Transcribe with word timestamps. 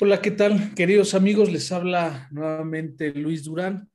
Hola, 0.00 0.20
¿qué 0.20 0.30
tal? 0.30 0.74
Queridos 0.74 1.14
amigos, 1.14 1.52
les 1.52 1.70
habla 1.70 2.26
nuevamente 2.32 3.12
Luis 3.14 3.44
Durán 3.44 3.90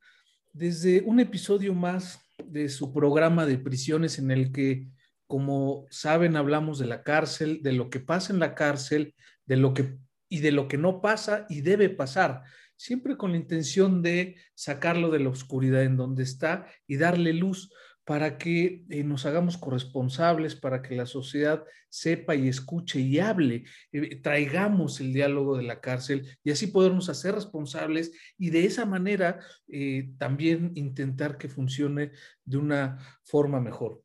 desde 0.53 1.01
un 1.01 1.19
episodio 1.19 1.73
más 1.73 2.21
de 2.45 2.69
su 2.69 2.93
programa 2.93 3.45
de 3.45 3.57
prisiones 3.57 4.19
en 4.19 4.31
el 4.31 4.51
que, 4.51 4.87
como 5.25 5.85
saben, 5.89 6.37
hablamos 6.37 6.79
de 6.79 6.85
la 6.85 7.03
cárcel, 7.03 7.61
de 7.61 7.73
lo 7.73 7.89
que 7.89 7.99
pasa 7.99 8.31
en 8.31 8.39
la 8.39 8.55
cárcel, 8.55 9.15
de 9.45 9.57
lo 9.57 9.73
que 9.73 9.97
y 10.29 10.39
de 10.39 10.51
lo 10.51 10.67
que 10.67 10.77
no 10.77 11.01
pasa 11.01 11.45
y 11.49 11.61
debe 11.61 11.89
pasar, 11.89 12.43
siempre 12.75 13.17
con 13.17 13.31
la 13.31 13.37
intención 13.37 14.01
de 14.01 14.35
sacarlo 14.53 15.09
de 15.09 15.19
la 15.19 15.29
oscuridad 15.29 15.83
en 15.83 15.97
donde 15.97 16.23
está 16.23 16.67
y 16.85 16.97
darle 16.97 17.33
luz 17.33 17.73
para 18.07 18.37
que 18.37 18.85
eh, 18.89 19.03
nos 19.03 19.25
hagamos 19.25 19.57
corresponsables, 19.57 20.55
para 20.55 20.81
que 20.81 20.95
la 20.95 21.05
sociedad 21.05 21.65
sepa 21.89 22.35
y 22.35 22.47
escuche 22.47 23.01
y 23.01 23.19
hable, 23.19 23.65
eh, 23.91 24.21
traigamos 24.21 25.01
el 25.01 25.11
diálogo 25.11 25.57
de 25.57 25.63
la 25.63 25.81
cárcel 25.81 26.25
y 26.41 26.51
así 26.51 26.67
podernos 26.67 27.09
hacer 27.09 27.35
responsables 27.35 28.13
y 28.37 28.49
de 28.49 28.63
esa 28.63 28.85
manera 28.85 29.41
eh, 29.67 30.11
también 30.17 30.71
intentar 30.75 31.37
que 31.37 31.49
funcione 31.49 32.11
de 32.45 32.57
una 32.57 32.97
forma 33.25 33.59
mejor. 33.59 34.01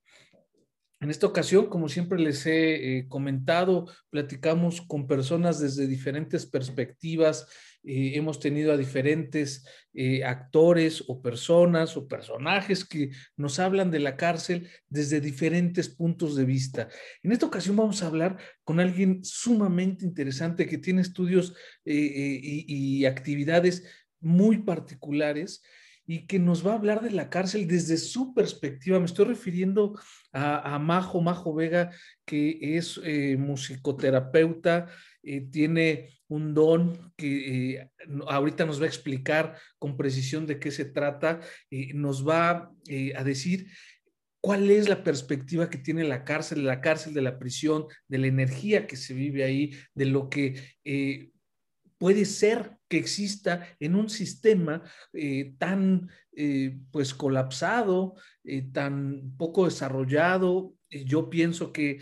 En 0.99 1.09
esta 1.09 1.29
ocasión, 1.29 1.67
como 1.67 1.89
siempre 1.89 2.19
les 2.19 2.45
he 2.47 3.07
comentado, 3.09 3.87
platicamos 4.11 4.81
con 4.81 5.07
personas 5.07 5.61
desde 5.61 5.87
diferentes 5.87 6.45
perspectivas, 6.47 7.47
eh, 7.85 8.13
hemos 8.15 8.39
tenido 8.39 8.73
a 8.73 8.77
diferentes 8.77 9.67
eh, 9.93 10.25
actores 10.25 11.03
o 11.09 11.21
personas 11.21 11.97
o 11.97 12.07
personajes 12.07 12.85
que 12.85 13.11
nos 13.37 13.59
hablan 13.59 13.91
de 13.91 13.99
la 13.99 14.17
cárcel 14.17 14.69
desde 14.89 15.21
diferentes 15.21 15.89
puntos 15.89 16.37
de 16.37 16.45
vista. 16.45 16.89
En 17.25 17.33
esta 17.33 17.47
ocasión 17.47 17.75
vamos 17.75 18.03
a 18.03 18.07
hablar 18.07 18.39
con 18.63 18.79
alguien 18.79 19.25
sumamente 19.25 20.05
interesante 20.05 20.67
que 20.67 20.79
tiene 20.79 21.01
estudios 21.01 21.55
eh, 21.85 22.41
y, 22.41 23.05
actividades 23.05 23.83
muy 24.21 24.59
particulares 24.59 25.61
y 26.07 26.27
que 26.27 26.39
nos 26.39 26.65
va 26.65 26.73
a 26.73 26.77
hablar 26.77 27.03
de 27.03 27.11
la 27.11 27.31
cárcel 27.31 27.67
desde 27.67 27.97
su 27.97 28.33
perspectiva. 28.33 29.01
Me 29.01 29.07
estoy 29.07 29.25
refiriendo 29.25 29.99
a, 30.33 30.79
Majo, 30.79 31.21
Majo 31.21 31.53
Vega, 31.53 31.91
que 32.25 32.77
es 32.77 33.01
musicoterapeuta, 33.39 34.87
tiene 35.51 36.09
un 36.33 36.55
don 36.55 37.13
que 37.17 37.75
eh, 37.75 37.91
ahorita 38.27 38.65
nos 38.65 38.81
va 38.81 38.85
a 38.85 38.89
explicar 38.89 39.57
con 39.79 39.97
precisión 39.97 40.47
de 40.47 40.59
qué 40.59 40.71
se 40.71 40.87
trata, 40.87 41.41
eh, 41.71 41.93
nos 41.95 42.27
va 42.27 42.73
eh, 42.89 43.13
a 43.15 43.23
decir 43.23 43.69
cuál 44.41 44.71
es 44.71 44.89
la 44.89 45.05
perspectiva 45.05 45.69
que 45.69 45.79
tiene 45.79 46.05
la 46.05 46.25
cárcel, 46.25 46.65
la 46.65 46.81
cárcel, 46.81 47.13
de 47.13 47.23
la 47.23 47.39
prisión, 47.39 47.87
de 48.09 48.19
la 48.19 48.27
energía 48.27 48.87
que 48.87 48.97
se 48.97 49.15
vive 49.15 49.45
ahí, 49.45 49.73
de 49.95 50.07
lo 50.07 50.29
que 50.29 50.73
puede 51.97 52.25
ser 52.25 52.73
que 52.89 52.99
exista 52.99 53.69
en 53.79 53.95
un 53.95 54.11
sistema 54.11 54.83
tan 55.59 56.11
pues 56.91 57.15
colapsado, 57.15 58.17
tan 58.73 59.37
poco 59.37 59.67
desarrollado. 59.67 60.75
yo 60.91 61.31
pienso 61.31 61.73
que 61.73 62.01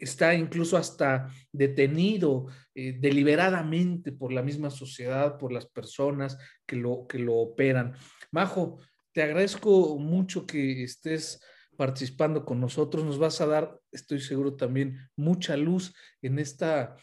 está 0.00 0.34
incluso 0.34 0.76
hasta 0.76 1.28
detenido 1.52 2.46
eh, 2.74 2.96
deliberadamente 2.98 4.12
por 4.12 4.32
la 4.32 4.42
misma 4.42 4.70
sociedad, 4.70 5.38
por 5.38 5.52
las 5.52 5.66
personas 5.66 6.38
que 6.66 6.76
lo, 6.76 7.06
que 7.06 7.18
lo 7.18 7.34
operan. 7.34 7.94
Majo, 8.30 8.78
te 9.12 9.22
agradezco 9.22 9.98
mucho 9.98 10.46
que 10.46 10.82
estés 10.82 11.40
participando 11.76 12.44
con 12.44 12.60
nosotros. 12.60 13.04
Nos 13.04 13.18
vas 13.18 13.40
a 13.40 13.46
dar, 13.46 13.80
estoy 13.92 14.20
seguro 14.20 14.56
también, 14.56 15.08
mucha 15.16 15.56
luz 15.56 15.94
en 16.22 16.38
esta, 16.38 16.96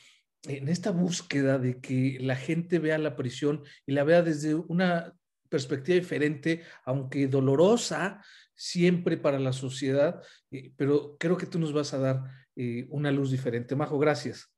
en 0.43 0.67
esta 0.69 0.91
búsqueda 0.91 1.57
de 1.57 1.79
que 1.79 2.17
la 2.19 2.35
gente 2.35 2.79
vea 2.79 2.97
la 2.97 3.15
prisión 3.15 3.63
y 3.85 3.93
la 3.93 4.03
vea 4.03 4.21
desde 4.21 4.55
una 4.55 5.13
perspectiva 5.49 5.99
diferente, 5.99 6.63
aunque 6.85 7.27
dolorosa 7.27 8.23
siempre 8.55 9.17
para 9.17 9.39
la 9.39 9.53
sociedad, 9.53 10.21
eh, 10.51 10.71
pero 10.75 11.17
creo 11.19 11.37
que 11.37 11.45
tú 11.45 11.59
nos 11.59 11.73
vas 11.73 11.93
a 11.93 11.99
dar 11.99 12.23
eh, 12.55 12.85
una 12.89 13.11
luz 13.11 13.31
diferente. 13.31 13.75
Majo, 13.75 13.97
gracias. 13.97 14.49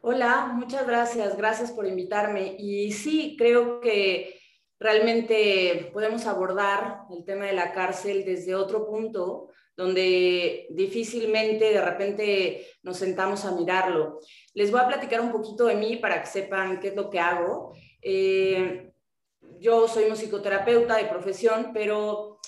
Hola, 0.00 0.52
muchas 0.54 0.86
gracias, 0.86 1.36
gracias 1.36 1.70
por 1.70 1.86
invitarme. 1.86 2.56
Y 2.58 2.90
sí, 2.92 3.36
creo 3.38 3.80
que 3.80 4.40
realmente 4.80 5.90
podemos 5.92 6.26
abordar 6.26 7.02
el 7.10 7.24
tema 7.24 7.46
de 7.46 7.52
la 7.52 7.72
cárcel 7.72 8.24
desde 8.24 8.56
otro 8.56 8.84
punto, 8.84 9.50
donde 9.76 10.66
difícilmente 10.70 11.66
de 11.66 11.80
repente 11.80 12.66
nos 12.82 12.96
sentamos 12.96 13.44
a 13.44 13.52
mirarlo. 13.52 14.18
Les 14.54 14.72
voy 14.72 14.80
a 14.80 14.88
platicar 14.88 15.20
un 15.20 15.30
poquito 15.30 15.66
de 15.66 15.76
mí 15.76 15.96
para 15.96 16.20
que 16.20 16.26
sepan 16.26 16.80
qué 16.80 16.88
es 16.88 16.96
lo 16.96 17.08
que 17.08 17.20
hago. 17.20 17.72
Eh, 18.00 18.90
yo 19.60 19.86
soy 19.86 20.08
musicoterapeuta 20.08 20.96
de 20.96 21.04
profesión, 21.04 21.70
pero 21.72 22.40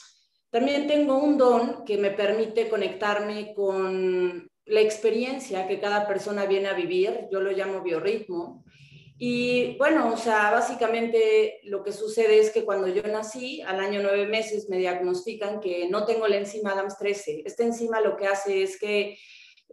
también 0.51 0.89
tengo 0.89 1.19
un 1.19 1.39
don 1.39 1.85
que 1.85 1.97
me 1.99 2.11
permite 2.11 2.69
conectarme 2.69 3.55
con 3.55 4.51
la 4.67 4.81
experiencia 4.81 5.67
que 5.69 5.81
cada 5.81 6.07
persona 6.07 6.47
viene 6.47 6.69
a 6.69 6.75
vivir, 6.75 7.27
yo 7.31 7.41
lo 7.41 7.51
llamo 7.53 7.83
biorritmo. 7.83 8.65
Y 9.17 9.77
bueno, 9.79 10.13
o 10.13 10.17
sea, 10.17 10.51
básicamente 10.51 11.61
lo 11.65 11.85
que 11.85 11.93
sucede 11.93 12.41
es 12.41 12.51
que 12.51 12.65
cuando 12.65 12.89
yo 12.89 13.03
nací, 13.05 13.63
al 13.63 13.79
año 13.79 14.01
nueve 14.03 14.27
meses 14.27 14.69
me 14.69 14.79
diagnostican 14.79 15.61
que 15.61 15.89
no 15.89 16.05
tengo 16.05 16.27
la 16.27 16.37
enzima 16.37 16.73
Adams 16.73 16.99
13. 16.99 17.43
Esta 17.45 17.63
enzima 17.63 18.01
lo 18.01 18.17
que 18.17 18.27
hace 18.27 18.63
es 18.63 18.79
que 18.79 19.17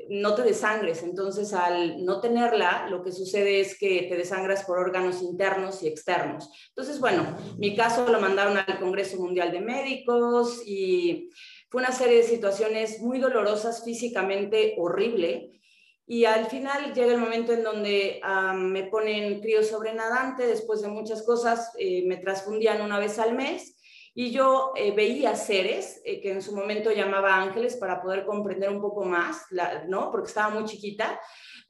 no 0.09 0.35
te 0.35 0.43
desangres. 0.43 1.03
Entonces, 1.03 1.53
al 1.53 2.03
no 2.05 2.21
tenerla, 2.21 2.87
lo 2.89 3.03
que 3.03 3.11
sucede 3.11 3.59
es 3.59 3.77
que 3.77 4.03
te 4.03 4.15
desangras 4.15 4.63
por 4.63 4.79
órganos 4.79 5.21
internos 5.21 5.81
y 5.83 5.87
externos. 5.87 6.49
Entonces, 6.69 6.99
bueno, 6.99 7.35
mi 7.57 7.75
caso 7.75 8.07
lo 8.07 8.19
mandaron 8.19 8.57
al 8.57 8.79
Congreso 8.79 9.17
Mundial 9.17 9.51
de 9.51 9.61
Médicos 9.61 10.61
y 10.65 11.29
fue 11.71 11.81
una 11.81 11.93
serie 11.93 12.17
de 12.17 12.23
situaciones 12.23 12.99
muy 12.99 13.17
dolorosas, 13.17 13.85
físicamente 13.85 14.75
horrible. 14.77 15.61
Y 16.05 16.25
al 16.25 16.47
final 16.47 16.93
llega 16.93 17.13
el 17.13 17.17
momento 17.17 17.53
en 17.53 17.63
donde 17.63 18.19
me 18.55 18.83
ponen 18.83 19.39
crío 19.39 19.63
sobrenadante, 19.63 20.45
después 20.45 20.81
de 20.81 20.89
muchas 20.89 21.23
cosas, 21.23 21.71
eh, 21.79 22.03
me 22.05 22.17
transfundían 22.17 22.81
una 22.81 22.99
vez 22.99 23.17
al 23.19 23.35
mes 23.35 23.77
y 24.13 24.31
yo 24.31 24.73
eh, 24.75 24.91
veía 24.91 25.37
seres 25.37 26.01
eh, 26.03 26.19
que 26.19 26.31
en 26.31 26.41
su 26.41 26.53
momento 26.53 26.91
llamaba 26.91 27.37
ángeles 27.37 27.77
para 27.77 28.01
poder 28.01 28.25
comprender 28.25 28.69
un 28.69 28.81
poco 28.81 29.05
más, 29.05 29.45
¿no? 29.87 30.11
Porque 30.11 30.27
estaba 30.27 30.49
muy 30.49 30.65
chiquita, 30.65 31.21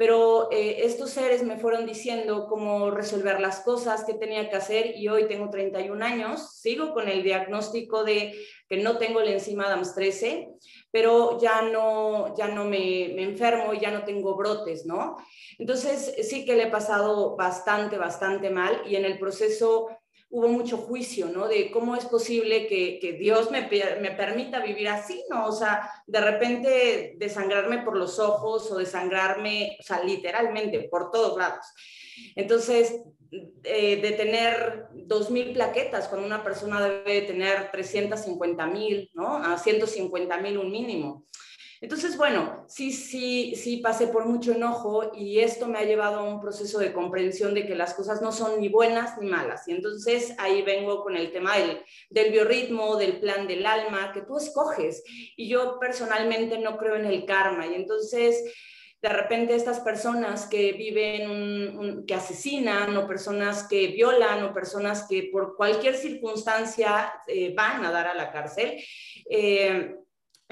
pero 0.02 0.50
estos 0.50 1.12
seres 1.12 1.44
me 1.44 1.58
fueron 1.58 1.86
diciendo 1.86 2.48
cómo 2.50 2.90
resolver 2.90 3.40
las 3.40 3.60
cosas, 3.60 4.04
qué 4.04 4.16
tenía 4.16 4.50
que 4.50 4.56
hacer 4.56 4.98
y 4.98 5.08
hoy 5.10 5.28
tengo 5.28 5.52
31 5.52 6.04
años, 6.04 6.60
sigo 6.60 6.92
con 6.92 7.08
el 7.08 7.22
diagnóstico 7.22 8.04
de 8.04 8.34
que 8.68 8.78
no 8.78 8.98
tengo 8.98 9.22
la 9.22 9.30
enzima 9.30 9.66
Adams 9.66 9.94
13, 9.94 10.50
pero 10.90 11.40
ya 11.40 11.62
no, 11.62 12.36
ya 12.36 12.48
no 12.48 12.64
me, 12.64 13.12
me 13.14 13.22
enfermo 13.22 13.76
ya 13.76 13.92
no 13.92 14.04
tengo 14.04 14.36
brotes, 14.36 14.88
¿no? 14.88 15.18
Entonces 15.60 16.16
sí 16.28 16.46
que 16.46 16.56
le 16.56 16.64
he 16.64 16.72
pasado 16.72 17.36
bastante, 17.36 18.00
bastante 18.00 18.50
mal 18.50 18.82
y 18.88 18.96
en 18.96 19.06
el 19.06 19.20
proceso 19.20 19.88
hubo 20.32 20.48
mucho 20.48 20.78
juicio, 20.78 21.28
¿no? 21.28 21.48
De 21.48 21.70
cómo 21.72 21.96
es 21.96 22.06
posible 22.06 22.68
que, 22.68 23.00
que, 23.00 23.14
Dios 23.14 23.52
me, 23.52 23.70
me, 24.02 24.12
permita 24.12 24.60
vivir 24.60 24.88
así, 24.88 25.24
¿no? 25.30 25.46
O 25.46 25.52
sea, 25.52 25.92
de 26.08 26.22
repente 26.22 27.16
desangrarme 27.18 27.80
por 27.80 27.98
los 27.98 28.18
ojos 28.18 28.72
o 28.72 28.78
desangrarme, 28.78 29.78
o 29.80 29.84
sea, 29.84 30.04
literalmente 30.04 30.88
por 30.90 31.12
todos 31.12 31.38
lados. 31.38 31.66
Entonces, 32.36 33.02
eh, 33.64 34.02
de 34.02 34.12
tener 34.12 34.88
2.000 34.94 35.54
plaquetas 35.54 36.08
cuando 36.08 36.28
una 36.28 36.44
persona 36.44 36.82
debe 36.82 37.22
tener 37.22 37.72
350.000, 37.72 39.12
¿no? 39.14 39.38
A 39.38 39.58
150.000 39.58 40.58
un 40.58 40.72
mínimo. 40.72 41.26
Entonces, 41.82 42.16
bueno, 42.16 42.64
sí, 42.68 42.92
sí, 42.92 43.56
sí 43.56 43.78
pasé 43.78 44.06
por 44.06 44.26
mucho 44.26 44.52
enojo 44.52 45.12
y 45.16 45.40
esto 45.40 45.68
me 45.68 45.80
ha 45.80 45.84
llevado 45.84 46.20
a 46.20 46.24
un 46.24 46.40
proceso 46.40 46.78
de 46.78 46.94
comprensión 46.94 47.56
de 47.56 47.66
que 47.66 47.74
las 47.74 47.96
cosas 47.96 48.22
no 48.22 48.32
son 48.32 48.62
ni 48.62 48.70
buenas 48.70 49.18
ni 49.18 49.28
malas. 49.28 49.68
Y 49.68 49.72
entonces 49.72 50.36
ahí 50.38 50.62
vengo 50.62 51.02
con 51.02 51.18
el 51.18 51.32
tema 51.32 51.58
del, 51.58 51.82
del 52.12 52.32
biorritmo, 52.32 52.98
del 52.98 53.20
plan 53.20 53.48
del 53.48 53.66
alma, 53.66 54.12
que 54.14 54.22
tú 54.22 54.38
escoges. 54.38 55.04
Y 55.36 55.48
yo 55.48 55.80
personalmente 55.80 56.60
no 56.60 56.78
creo 56.78 56.96
en 56.96 57.06
el 57.06 57.26
karma. 57.26 57.66
Y 57.66 57.74
entonces 57.74 58.44
de 59.02 59.10
repente 59.10 59.56
estas 59.56 59.80
personas 59.80 60.46
que 60.46 60.74
viven, 60.74 62.06
que 62.06 62.14
asesinan 62.14 62.96
o 62.96 63.08
personas 63.08 63.68
que 63.68 63.88
violan 63.88 64.44
o 64.44 64.54
personas 64.54 65.08
que 65.10 65.30
por 65.32 65.56
cualquier 65.56 65.96
circunstancia 65.96 67.12
eh, 67.26 67.52
van 67.56 67.84
a 67.84 67.92
dar 67.92 68.06
a 68.06 68.14
la 68.14 68.32
cárcel, 68.32 68.80
eh, 69.28 69.96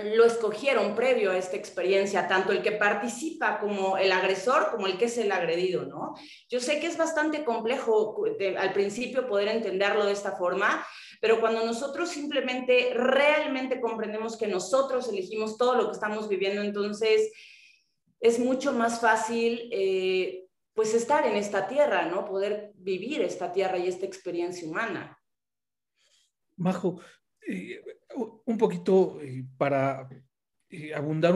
lo 0.04 0.26
escogieron 0.26 0.96
previo 0.96 1.32
a 1.32 1.38
esta 1.38 1.58
experiencia, 1.58 2.28
tanto 2.28 2.52
el 2.52 2.62
que 2.62 2.74
participa 2.74 3.60
como 3.60 3.98
el 3.98 4.12
agresor, 4.12 4.72
como 4.72 4.88
el 4.88 4.98
que 4.98 5.06
es 5.06 5.18
el 5.18 5.32
agredido, 5.32 5.86
¿no? 5.86 6.16
Yo 6.50 6.60
sé 6.60 6.80
que 6.80 6.88
es 6.88 6.98
bastante 6.98 7.44
complejo 7.44 8.24
al 8.58 8.74
principio 8.74 9.28
poder 9.28 9.50
entenderlo 9.50 10.06
de 10.06 10.14
esta 10.14 10.34
forma, 10.34 10.86
pero 11.22 11.40
cuando 11.40 11.66
nosotros 11.66 12.10
simplemente 12.10 12.92
realmente 12.94 13.82
comprendemos 13.82 14.38
que 14.38 14.48
nosotros 14.48 15.10
elegimos 15.10 15.58
todo 15.58 15.76
lo 15.76 15.88
que 15.88 15.94
estamos 15.94 16.30
viviendo, 16.30 16.62
entonces 16.62 17.32
es 18.20 18.40
mucho 18.40 18.74
más 18.74 19.00
fácil 19.00 19.70
eh, 19.72 20.46
pues 20.74 20.94
estar 20.94 21.26
en 21.26 21.36
esta 21.36 21.68
tierra, 21.68 22.06
¿no? 22.06 22.26
Poder 22.26 22.72
vivir 22.76 23.22
esta 23.22 23.52
tierra 23.52 23.78
y 23.78 23.88
esta 23.88 24.06
experiencia 24.06 24.68
humana. 24.68 25.18
Majo, 26.56 27.00
eh, 27.50 27.82
un 28.46 28.58
poquito 28.58 29.20
eh, 29.22 29.46
para 29.58 30.08
abundar 30.96 31.34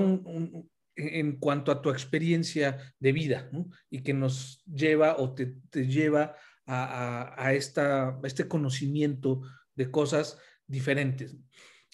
en 0.95 1.37
cuanto 1.37 1.71
a 1.71 1.81
tu 1.81 1.89
experiencia 1.89 2.77
de 2.99 3.11
vida 3.11 3.49
y 3.89 4.03
que 4.03 4.13
nos 4.13 4.63
lleva 4.65 5.17
o 5.17 5.33
te, 5.33 5.55
lleva 5.87 6.35
a, 6.67 7.51
esta, 7.53 8.19
este 8.23 8.47
conocimiento 8.47 9.41
de 9.75 9.89
cosas 9.89 10.37
diferentes. 10.67 11.35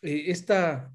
esta 0.02 0.92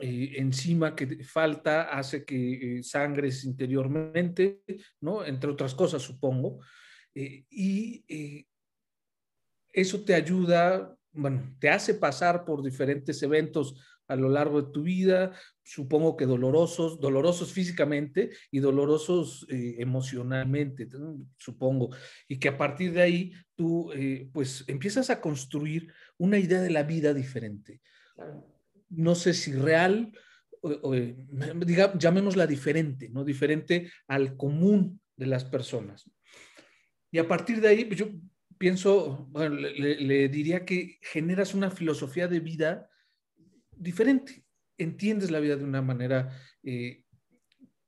eh, 0.00 0.34
enzima 0.36 0.94
que 0.94 1.24
falta 1.24 1.84
hace 1.84 2.24
que 2.24 2.78
eh, 2.78 2.82
sangres 2.82 3.44
interiormente, 3.44 4.62
¿no? 5.00 5.24
Entre 5.24 5.50
otras 5.50 5.74
cosas, 5.74 6.02
supongo. 6.02 6.60
Eh, 7.14 7.46
y 7.48 8.04
eso 9.72 10.04
te 10.04 10.14
ayuda, 10.14 10.95
bueno, 11.16 11.56
te 11.58 11.70
hace 11.70 11.94
pasar 11.94 12.44
por 12.44 12.62
diferentes 12.62 13.22
eventos 13.22 13.74
a 14.08 14.14
lo 14.14 14.28
largo 14.28 14.62
de 14.62 14.72
tu 14.72 14.84
vida, 14.84 15.32
supongo 15.64 16.16
que 16.16 16.26
dolorosos, 16.26 17.00
dolorosos 17.00 17.52
físicamente 17.52 18.30
y 18.52 18.60
dolorosos 18.60 19.44
emocionalmente, 19.48 20.88
supongo, 21.36 21.90
y 22.28 22.38
que 22.38 22.48
a 22.48 22.56
partir 22.56 22.92
de 22.92 23.02
ahí 23.02 23.32
tú 23.56 23.90
pues 24.32 24.62
empiezas 24.68 25.10
a 25.10 25.20
construir 25.20 25.92
una 26.18 26.38
idea 26.38 26.60
de 26.60 26.70
la 26.70 26.84
vida 26.84 27.12
diferente 27.14 27.80
no 28.88 29.14
sé 29.14 29.34
si 29.34 29.52
real, 29.52 30.12
o, 30.60 30.94
diga, 30.94 31.96
llamémosla 31.96 32.46
diferente, 32.46 33.08
¿no? 33.08 33.24
Diferente 33.24 33.90
al 34.06 34.36
común 34.36 35.00
de 35.16 35.26
las 35.26 35.44
personas. 35.44 36.10
Y 37.10 37.18
a 37.18 37.28
partir 37.28 37.60
de 37.60 37.68
ahí, 37.68 37.84
pues, 37.84 37.98
yo 37.98 38.08
pienso, 38.58 39.26
bueno, 39.30 39.56
le, 39.56 40.28
diría 40.28 40.64
que 40.64 40.98
generas 41.02 41.54
una 41.54 41.70
filosofía 41.70 42.28
de 42.28 42.40
vida 42.40 42.90
diferente. 43.70 44.44
Entiendes 44.78 45.30
la 45.30 45.40
vida 45.40 45.56
de 45.56 45.64
una 45.64 45.82
manera 45.82 46.30
eh, 46.62 47.04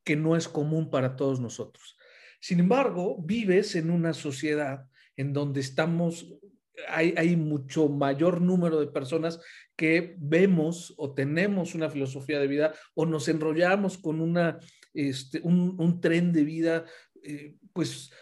que 0.04 0.16
no 0.16 0.36
es 0.36 0.48
común 0.48 0.90
para 0.90 1.16
todos 1.16 1.40
nosotros. 1.40 1.96
Sin 2.40 2.60
embargo, 2.60 3.20
vives 3.22 3.74
en 3.74 3.90
una 3.90 4.14
sociedad 4.14 4.86
en 5.16 5.32
donde 5.32 5.60
estamos 5.60 6.38
hay, 6.86 7.36
mucho 7.36 7.88
mayor 7.88 8.40
número 8.40 8.80
de 8.80 8.86
personas 8.86 9.40
que 9.76 10.16
vemos 10.18 10.94
o 10.96 11.14
tenemos 11.14 11.74
una 11.74 11.90
filosofía 11.90 12.38
de 12.38 12.46
vida 12.46 12.74
o 12.94 13.06
nos 13.06 13.28
enrollamos 13.28 13.98
con 13.98 14.20
una, 14.20 14.58
este, 14.94 15.40
un, 15.42 16.00
tren 16.00 16.32
de 16.32 16.44
vida, 16.44 16.84
eh, 17.22 17.56
pues 17.72 18.12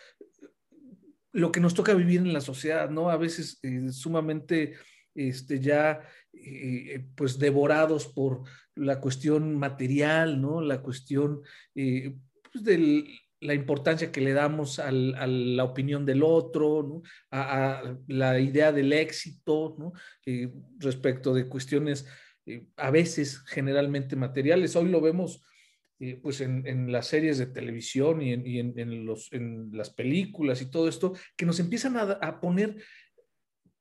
lo 1.36 1.52
que 1.52 1.60
nos 1.60 1.74
toca 1.74 1.94
vivir 1.94 2.20
en 2.20 2.32
la 2.32 2.40
sociedad, 2.40 2.90
¿no? 2.90 3.10
A 3.10 3.16
veces 3.16 3.58
eh, 3.62 3.90
sumamente 3.90 4.74
este, 5.14 5.60
ya 5.60 6.00
eh, 6.32 7.04
pues 7.14 7.38
devorados 7.38 8.06
por 8.06 8.42
la 8.74 9.00
cuestión 9.00 9.56
material, 9.58 10.40
¿no? 10.40 10.60
La 10.60 10.82
cuestión 10.82 11.42
pues, 11.72 12.64
del 12.64 13.06
la 13.40 13.54
importancia 13.54 14.10
que 14.10 14.20
le 14.20 14.32
damos 14.32 14.78
a 14.78 14.90
la 14.90 15.64
opinión 15.64 16.06
del 16.06 16.22
otro, 16.22 17.02
a, 17.30 17.96
la 18.08 18.40
idea 18.40 18.72
del 18.72 18.92
éxito, 18.92 19.76
¿no? 19.78 19.92
Eh, 20.24 20.50
respecto 20.78 21.34
de 21.34 21.48
cuestiones 21.48 22.06
eh, 22.46 22.66
a 22.76 22.90
veces 22.90 23.40
generalmente 23.46 24.16
materiales. 24.16 24.74
Hoy 24.76 24.88
lo 24.88 25.00
vemos 25.00 25.42
pues 26.22 26.40
en, 26.40 26.92
las 26.92 27.06
series 27.06 27.38
de 27.38 27.46
televisión 27.46 28.20
y, 28.20 28.32
en, 28.32 29.06
los, 29.06 29.32
en, 29.32 29.70
las 29.72 29.90
películas 29.90 30.60
y 30.60 30.70
todo 30.70 30.88
esto, 30.88 31.14
que 31.36 31.46
nos 31.46 31.58
empiezan 31.60 31.96
a, 31.96 32.02
a 32.02 32.40
poner 32.40 32.76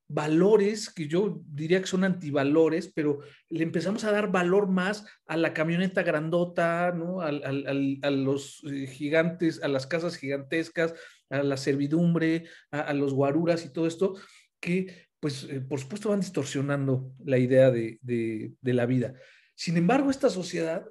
valores 0.07 0.93
que 0.93 1.07
yo 1.07 1.41
diría 1.47 1.81
que 1.81 1.87
son 1.87 2.03
antivalores, 2.03 2.91
pero 2.93 3.19
le 3.49 3.63
empezamos 3.63 4.03
a 4.03 4.11
dar 4.11 4.31
valor 4.31 4.67
más 4.67 5.05
a 5.25 5.35
la 5.35 5.53
camioneta 5.53 6.03
grandota, 6.03 6.91
¿no? 6.95 7.21
a 7.21 7.31
los 7.31 8.63
eh, 8.65 8.87
gigantes, 8.87 9.63
a 9.63 9.67
las 9.67 9.87
casas 9.87 10.17
gigantescas, 10.17 10.93
a 11.29 11.41
la 11.41 11.57
servidumbre, 11.57 12.45
a, 12.71 12.93
los 12.93 13.13
guaruras 13.13 13.65
y 13.65 13.73
todo 13.73 13.87
esto, 13.87 14.15
que 14.59 15.07
pues 15.19 15.47
eh, 15.49 15.61
por 15.61 15.79
supuesto 15.79 16.09
van 16.09 16.19
distorsionando 16.19 17.11
la 17.25 17.39
idea 17.39 17.71
de, 17.71 17.97
de 18.01 18.73
la 18.73 18.85
vida. 18.85 19.15
Sin 19.55 19.77
embargo, 19.77 20.11
esta 20.11 20.29
sociedad 20.29 20.85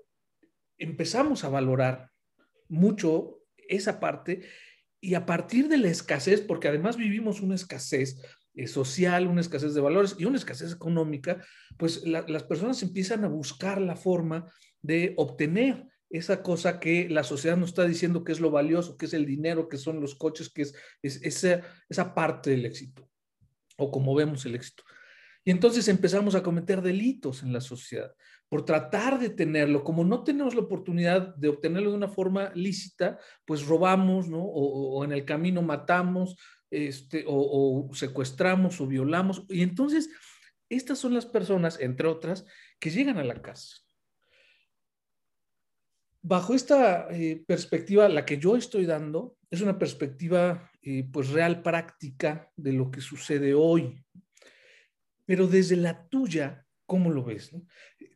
empezamos 0.78 1.44
a 1.44 1.48
valorar 1.48 2.10
mucho 2.68 3.40
esa 3.68 4.00
parte 4.00 4.42
y 5.00 5.14
a 5.14 5.26
partir 5.26 5.68
de 5.68 5.78
la 5.78 5.88
escasez, 5.88 6.40
porque 6.40 6.68
además 6.68 6.96
vivimos 6.96 7.40
una 7.40 7.54
escasez, 7.54 8.22
eh, 8.54 8.66
social, 8.66 9.26
una 9.26 9.40
escasez 9.40 9.74
de 9.74 9.80
valores 9.80 10.16
y 10.18 10.24
una 10.24 10.38
escasez 10.38 10.72
económica, 10.72 11.44
pues 11.76 12.04
las 12.06 12.44
personas 12.44 12.82
empiezan 12.82 13.24
a 13.24 13.28
buscar 13.28 13.80
la 13.80 13.96
forma 13.96 14.50
de 14.80 15.12
obtener 15.16 15.86
esa 16.08 16.42
cosa 16.42 16.78
que 16.78 17.08
la 17.08 17.24
sociedad 17.24 17.56
nos 17.56 17.70
está 17.70 17.84
diciendo 17.84 18.22
que 18.22 18.32
es 18.32 18.40
lo 18.40 18.50
valioso, 18.50 18.96
que 18.96 19.06
es 19.06 19.14
el 19.14 19.26
dinero, 19.26 19.68
que 19.68 19.76
son 19.76 20.00
los 20.00 20.14
coches, 20.14 20.48
que 20.48 20.62
es, 20.62 20.74
esa, 21.02 21.62
esa 21.88 22.14
parte 22.14 22.50
del 22.50 22.64
éxito, 22.64 23.10
o 23.76 23.90
como 23.90 24.14
vemos 24.14 24.46
el 24.46 24.54
éxito. 24.54 24.84
Y 25.44 25.50
entonces 25.50 25.88
empezamos 25.88 26.34
a 26.34 26.42
cometer 26.42 26.80
delitos 26.80 27.42
en 27.42 27.52
la 27.52 27.60
sociedad 27.60 28.14
por 28.54 28.64
tratar 28.64 29.18
de 29.18 29.30
tenerlo. 29.30 29.82
Como 29.82 30.04
no 30.04 30.22
tenemos 30.22 30.54
la 30.54 30.60
oportunidad 30.60 31.34
de 31.34 31.48
obtenerlo 31.48 31.90
de 31.90 31.96
una 31.96 32.06
forma 32.06 32.52
lícita, 32.54 33.18
pues 33.44 33.66
robamos, 33.66 34.28
¿no? 34.28 34.44
O, 34.44 35.04
en 35.04 35.10
el 35.10 35.24
camino 35.24 35.60
matamos 35.60 36.36
este, 36.70 37.24
o, 37.26 37.90
secuestramos 37.94 38.80
o 38.80 38.86
violamos. 38.86 39.44
Y 39.48 39.62
entonces, 39.62 40.08
estas 40.68 41.00
son 41.00 41.14
las 41.14 41.26
personas, 41.26 41.80
entre 41.80 42.06
otras, 42.06 42.46
que 42.78 42.90
llegan 42.90 43.18
a 43.18 43.24
la 43.24 43.42
casa. 43.42 43.78
Bajo 46.22 46.54
esta 46.54 47.08
eh, 47.10 47.42
perspectiva, 47.44 48.08
la 48.08 48.24
que 48.24 48.38
yo 48.38 48.56
estoy 48.56 48.86
dando, 48.86 49.36
es 49.50 49.62
una 49.62 49.80
perspectiva 49.80 50.70
eh, 50.80 51.04
pues 51.12 51.30
real, 51.30 51.60
práctica 51.60 52.52
de 52.54 52.72
lo 52.72 52.88
que 52.92 53.00
sucede 53.00 53.52
hoy. 53.52 54.00
Pero 55.24 55.48
desde 55.48 55.74
la 55.74 56.06
tuya, 56.06 56.64
¿cómo 56.86 57.10
lo 57.10 57.24
ves? 57.24 57.50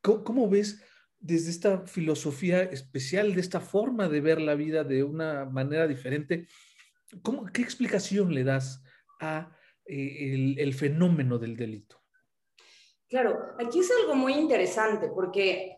¿Cómo 0.02 0.48
ves 0.48 0.82
desde 1.20 1.50
esta 1.50 1.86
filosofía 1.86 2.62
especial, 2.62 3.34
de 3.34 3.40
esta 3.40 3.60
forma 3.60 4.08
de 4.08 4.20
ver 4.20 4.40
la 4.40 4.54
vida 4.54 4.84
de 4.84 5.02
una 5.02 5.44
manera 5.44 5.86
diferente? 5.86 6.46
¿Qué 7.52 7.62
explicación 7.62 8.34
le 8.34 8.44
das 8.44 8.82
a 9.20 9.50
eh, 9.86 10.54
el, 10.58 10.74
fenómeno 10.74 11.38
del 11.38 11.56
delito? 11.56 11.96
Claro, 13.08 13.54
aquí 13.58 13.80
es 13.80 13.90
algo 13.90 14.14
muy 14.14 14.34
interesante 14.34 15.08
porque, 15.08 15.76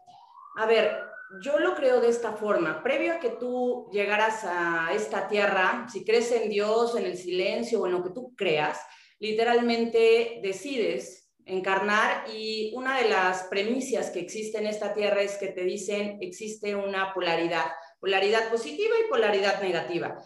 a 0.56 0.66
ver, 0.66 0.98
yo 1.42 1.60
lo 1.60 1.76
creo 1.76 2.00
de 2.00 2.08
esta 2.08 2.32
forma. 2.32 2.82
Previo 2.82 3.14
a 3.14 3.20
que 3.20 3.30
tú 3.30 3.88
llegaras 3.92 4.42
a 4.44 4.92
esta 4.92 5.28
tierra, 5.28 5.86
si 5.88 6.04
crees 6.04 6.32
en 6.32 6.50
Dios, 6.50 6.96
en 6.96 7.06
el 7.06 7.16
silencio 7.16 7.80
o 7.80 7.86
en 7.86 7.92
lo 7.92 8.02
que 8.02 8.10
tú 8.10 8.34
creas, 8.36 8.80
literalmente 9.20 10.40
decides 10.42 11.29
encarnar 11.46 12.24
y 12.30 12.72
una 12.74 13.00
de 13.00 13.08
las 13.08 13.44
premisas 13.44 14.10
que 14.10 14.20
existe 14.20 14.58
en 14.58 14.66
esta 14.66 14.94
tierra 14.94 15.22
es 15.22 15.36
que 15.36 15.48
te 15.48 15.64
dicen 15.64 16.18
existe 16.20 16.74
una 16.74 17.12
polaridad, 17.14 17.66
polaridad 17.98 18.50
positiva 18.50 18.94
y 18.98 19.08
polaridad 19.08 19.62
negativa. 19.62 20.22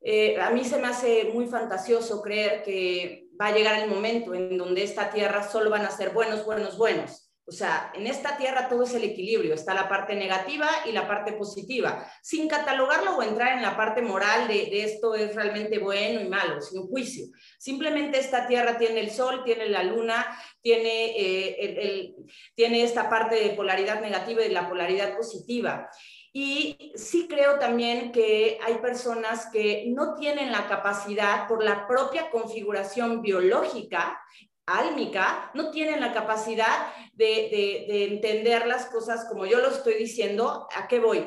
Eh, 0.00 0.40
a 0.40 0.50
mí 0.50 0.64
se 0.64 0.78
me 0.78 0.88
hace 0.88 1.30
muy 1.32 1.46
fantasioso 1.46 2.22
creer 2.22 2.62
que 2.62 3.28
va 3.40 3.46
a 3.46 3.54
llegar 3.54 3.82
el 3.82 3.90
momento 3.90 4.34
en 4.34 4.56
donde 4.56 4.82
esta 4.82 5.10
tierra 5.10 5.48
solo 5.48 5.70
van 5.70 5.84
a 5.86 5.90
ser 5.90 6.10
buenos, 6.10 6.44
buenos, 6.44 6.76
buenos. 6.78 7.27
O 7.48 7.52
sea, 7.52 7.90
en 7.94 8.06
esta 8.06 8.36
tierra 8.36 8.68
todo 8.68 8.82
es 8.82 8.94
el 8.94 9.04
equilibrio, 9.04 9.54
está 9.54 9.72
la 9.72 9.88
parte 9.88 10.14
negativa 10.14 10.68
y 10.84 10.92
la 10.92 11.08
parte 11.08 11.32
positiva, 11.32 12.06
sin 12.22 12.46
catalogarlo 12.46 13.16
o 13.16 13.22
entrar 13.22 13.56
en 13.56 13.62
la 13.62 13.74
parte 13.74 14.02
moral 14.02 14.46
de, 14.48 14.82
esto 14.82 15.14
es 15.14 15.34
realmente 15.34 15.78
bueno 15.78 16.20
y 16.20 16.28
malo, 16.28 16.60
sin 16.60 16.86
juicio. 16.86 17.26
Simplemente 17.58 18.18
esta 18.18 18.46
tierra 18.46 18.76
tiene 18.76 19.00
el 19.00 19.10
sol, 19.10 19.44
tiene 19.44 19.66
la 19.70 19.82
luna, 19.82 20.26
tiene, 20.60 21.14
eh, 21.16 22.14
tiene 22.54 22.82
esta 22.82 23.08
parte 23.08 23.36
de 23.36 23.50
polaridad 23.50 24.02
negativa 24.02 24.44
y 24.44 24.50
la 24.50 24.68
polaridad 24.68 25.16
positiva. 25.16 25.88
Y 26.32 26.92
sí 26.94 27.26
creo 27.28 27.58
también 27.58 28.12
que 28.12 28.58
hay 28.62 28.74
personas 28.76 29.48
que 29.50 29.86
no 29.88 30.14
tienen 30.14 30.52
la 30.52 30.68
capacidad 30.68 31.48
por 31.48 31.64
la 31.64 31.86
propia 31.88 32.30
configuración 32.30 33.22
biológica 33.22 34.20
álmica, 34.68 35.50
no 35.54 35.70
tienen 35.70 36.00
la 36.00 36.12
capacidad 36.12 36.88
de, 37.14 37.86
de, 37.88 38.04
entender 38.04 38.66
las 38.66 38.86
cosas 38.86 39.26
como 39.28 39.46
yo 39.46 39.58
lo 39.58 39.68
estoy 39.68 39.94
diciendo, 39.94 40.68
¿a 40.74 40.86
qué 40.86 41.00
voy? 41.00 41.26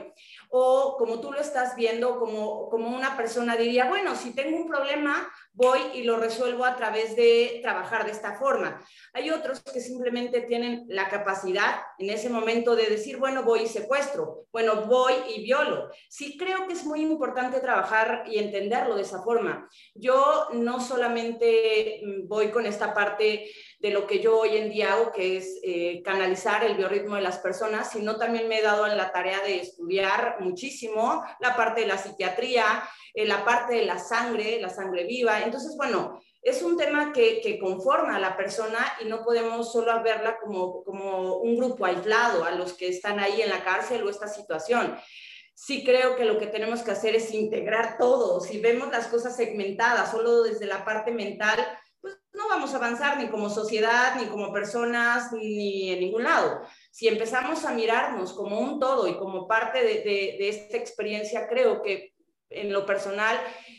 O 0.54 0.98
como 0.98 1.20
tú 1.22 1.32
lo 1.32 1.40
estás 1.40 1.76
viendo, 1.76 2.20
como, 2.20 2.70
como 2.70 2.96
una 2.96 3.16
persona 3.16 3.56
diría, 3.56 3.88
bueno, 3.88 4.16
si 4.16 4.36
tengo 4.36 4.58
un 4.58 4.68
problema, 4.68 5.32
voy 5.54 5.80
y 5.94 6.04
lo 6.04 6.18
resuelvo 6.18 6.66
a 6.66 6.76
través 6.76 7.16
de 7.16 7.60
trabajar 7.62 8.06
de 8.06 8.12
esta 8.12 8.36
forma. 8.36 8.86
Hay 9.14 9.30
otros 9.30 9.62
que 9.62 9.80
simplemente 9.80 10.42
tienen 10.42 10.86
la 10.88 11.10
capacidad 11.10 11.82
en 11.98 12.10
ese 12.10 12.30
momento 12.30 12.76
de 12.76 12.88
decir, 12.88 13.18
bueno, 13.18 13.44
voy 13.44 13.62
y 13.62 13.68
secuestro, 13.68 14.46
bueno, 14.52 14.86
voy 14.88 15.14
y 15.36 15.44
violo. 15.44 15.90
Sí 16.10 16.38
creo 16.38 16.68
que 16.68 16.74
es 16.74 16.86
muy 16.86 17.02
importante 17.02 17.60
trabajar 17.60 18.24
y 18.28 18.38
entenderlo 18.38 18.96
de 18.96 19.04
esa 19.04 19.22
forma. 19.22 19.70
Yo 19.96 20.48
no 20.54 20.82
solamente 20.82 22.02
mm, 22.04 22.28
voy 22.28 22.50
con 22.50 22.66
esta 22.66 22.94
parte 22.94 23.50
de 23.82 23.90
lo 23.90 24.06
que 24.06 24.20
yo 24.20 24.40
hoy 24.40 24.58
en 24.58 24.70
día 24.70 24.94
hago, 24.94 25.12
que 25.12 25.38
es 25.38 25.60
eh, 25.64 26.04
canalizar 26.06 26.64
el 26.64 26.76
biorritmo 26.76 27.16
de 27.16 27.24
las 27.24 27.40
personas, 27.40 27.90
sino 27.92 28.16
también 28.16 28.48
me 28.48 28.60
he 28.60 28.62
dado 28.62 28.86
en 28.86 28.96
la 28.96 29.12
tarea 29.12 29.42
de 29.42 29.60
estudiar 29.60 30.38
muchísimo 30.40 31.24
la 31.40 31.56
parte 31.56 31.82
de 31.82 31.88
la 31.88 31.98
psiquiatría, 31.98 32.84
eh, 33.16 33.26
la 33.26 33.44
parte 33.44 33.74
de 33.74 33.86
la 33.86 33.98
sangre, 33.98 34.62
la 34.62 34.70
sangre 34.70 35.06
viva. 35.06 35.42
Entonces, 35.42 35.76
bueno, 35.76 36.22
es 36.44 36.62
un 36.62 36.78
tema 36.78 37.12
que, 37.12 37.42
que, 37.42 37.58
conforma 37.58 38.18
a 38.18 38.20
la 38.20 38.38
persona 38.38 38.86
y 39.04 39.06
no 39.06 39.24
podemos 39.24 39.72
solo 39.72 40.00
verla 40.04 40.38
como, 40.40 40.84
como 40.84 41.38
un 41.38 41.58
grupo 41.58 41.84
aislado 41.84 42.46
a 42.46 42.52
los 42.52 42.74
que 42.74 42.88
están 42.88 43.20
ahí 43.20 43.42
en 43.42 43.50
la 43.50 43.64
cárcel 43.64 44.04
o 44.04 44.12
esta 44.12 44.28
situación. 44.28 44.96
Sí 45.56 45.84
creo 45.84 46.16
que 46.16 46.26
lo 46.26 46.38
que 46.38 46.48
tenemos 46.48 46.84
que 46.84 46.92
hacer 46.92 47.16
es 47.16 47.34
integrar 47.34 47.98
todo. 47.98 48.42
Si 48.42 48.60
vemos 48.60 48.92
las 48.92 49.08
cosas 49.08 49.36
segmentadas 49.36 50.12
solo 50.12 50.44
desde 50.44 50.68
la 50.68 50.86
parte 50.86 51.12
mental, 51.12 51.60
no 52.42 52.50
vamos 52.50 52.74
a 52.74 52.78
avanzar 52.78 53.20
ni 53.20 53.30
como 53.30 53.50
sociedad, 53.50 54.20
ni 54.20 54.28
como 54.28 54.52
personas, 54.52 55.32
ni 55.34 55.92
en 55.92 56.00
ningún 56.00 56.24
lado. 56.24 56.62
Si 56.90 57.08
empezamos 57.08 57.64
a 57.66 57.74
mirarnos 57.74 58.34
como 58.34 58.60
un 58.60 58.80
todo 58.80 59.08
y 59.08 59.16
como 59.18 59.48
parte 59.48 59.84
de, 59.84 60.50
esta 60.50 60.78
experiencia, 60.78 61.48
creo 61.48 61.82
que 61.82 62.14
en 62.50 62.74
lo 62.74 62.86
personal 62.86 63.38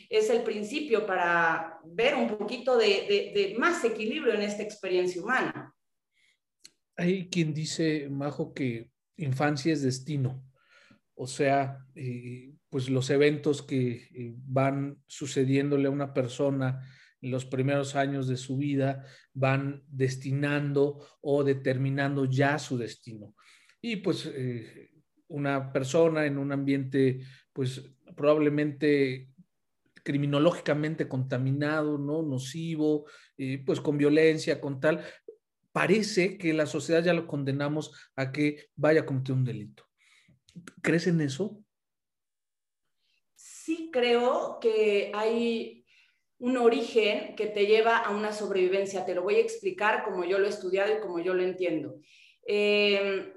es 0.09 0.29
el 0.29 0.43
principio 0.43 1.05
para 1.05 1.79
ver 1.83 2.15
un 2.15 2.37
poquito 2.37 2.77
de, 2.77 3.55
más 3.59 3.83
equilibrio 3.83 4.33
en 4.33 4.41
esta 4.41 4.63
experiencia 4.63 5.21
humana. 5.21 5.73
Hay 6.95 7.27
quien 7.29 7.53
dice, 7.53 8.07
Majo, 8.09 8.53
que 8.53 8.89
infancia 9.17 9.73
es 9.73 9.81
destino. 9.81 10.41
O 11.15 11.27
sea, 11.27 11.79
eh, 11.95 12.53
pues 12.69 12.89
los 12.89 13.09
eventos 13.09 13.61
que 13.61 14.09
eh, 14.13 14.33
van 14.37 15.03
sucediéndole 15.05 15.87
a 15.87 15.91
una 15.91 16.13
persona 16.13 16.87
los 17.23 17.45
primeros 17.45 17.95
años 17.95 18.27
de 18.27 18.37
su 18.37 18.57
vida 18.57 19.05
van 19.33 19.83
destinando 19.87 21.05
o 21.21 21.43
determinando 21.43 22.25
ya 22.25 22.59
su 22.59 22.77
destino. 22.77 23.33
Y 23.81 23.97
pues 23.97 24.29
eh, 24.33 24.91
una 25.27 25.71
persona 25.71 26.25
en 26.25 26.37
un 26.37 26.51
ambiente 26.51 27.21
pues 27.53 27.81
probablemente 28.15 29.29
criminológicamente 30.03 31.07
contaminado, 31.07 31.97
¿no? 31.97 32.21
Nocivo, 32.21 33.05
eh, 33.37 33.63
pues 33.65 33.79
con 33.79 33.97
violencia, 33.97 34.59
con 34.59 34.81
tal, 34.81 35.03
parece 35.71 36.37
que 36.37 36.53
la 36.53 36.65
sociedad 36.65 37.03
ya 37.03 37.13
lo 37.13 37.25
condenamos 37.25 37.91
a 38.15 38.31
que 38.31 38.69
vaya 38.75 39.01
a 39.01 39.05
cometer 39.05 39.33
un 39.33 39.45
delito. 39.45 39.85
¿Crees 40.81 41.07
en 41.07 41.21
eso? 41.21 41.63
Sí 43.35 43.89
creo 43.91 44.59
que 44.61 45.11
hay 45.13 45.82
un 46.39 46.57
origen 46.57 47.35
que 47.35 47.47
te 47.47 47.65
lleva 47.65 47.97
a 47.97 48.11
una 48.11 48.33
sobrevivencia. 48.33 49.05
Te 49.05 49.15
lo 49.15 49.23
voy 49.23 49.35
a 49.35 49.39
explicar 49.41 50.03
como 50.03 50.25
yo 50.25 50.39
lo 50.39 50.45
he 50.45 50.49
estudiado 50.49 50.93
y 50.93 50.99
como 50.99 51.19
yo 51.19 51.33
lo 51.33 51.43
entiendo. 51.43 51.95
Eh, 52.45 53.33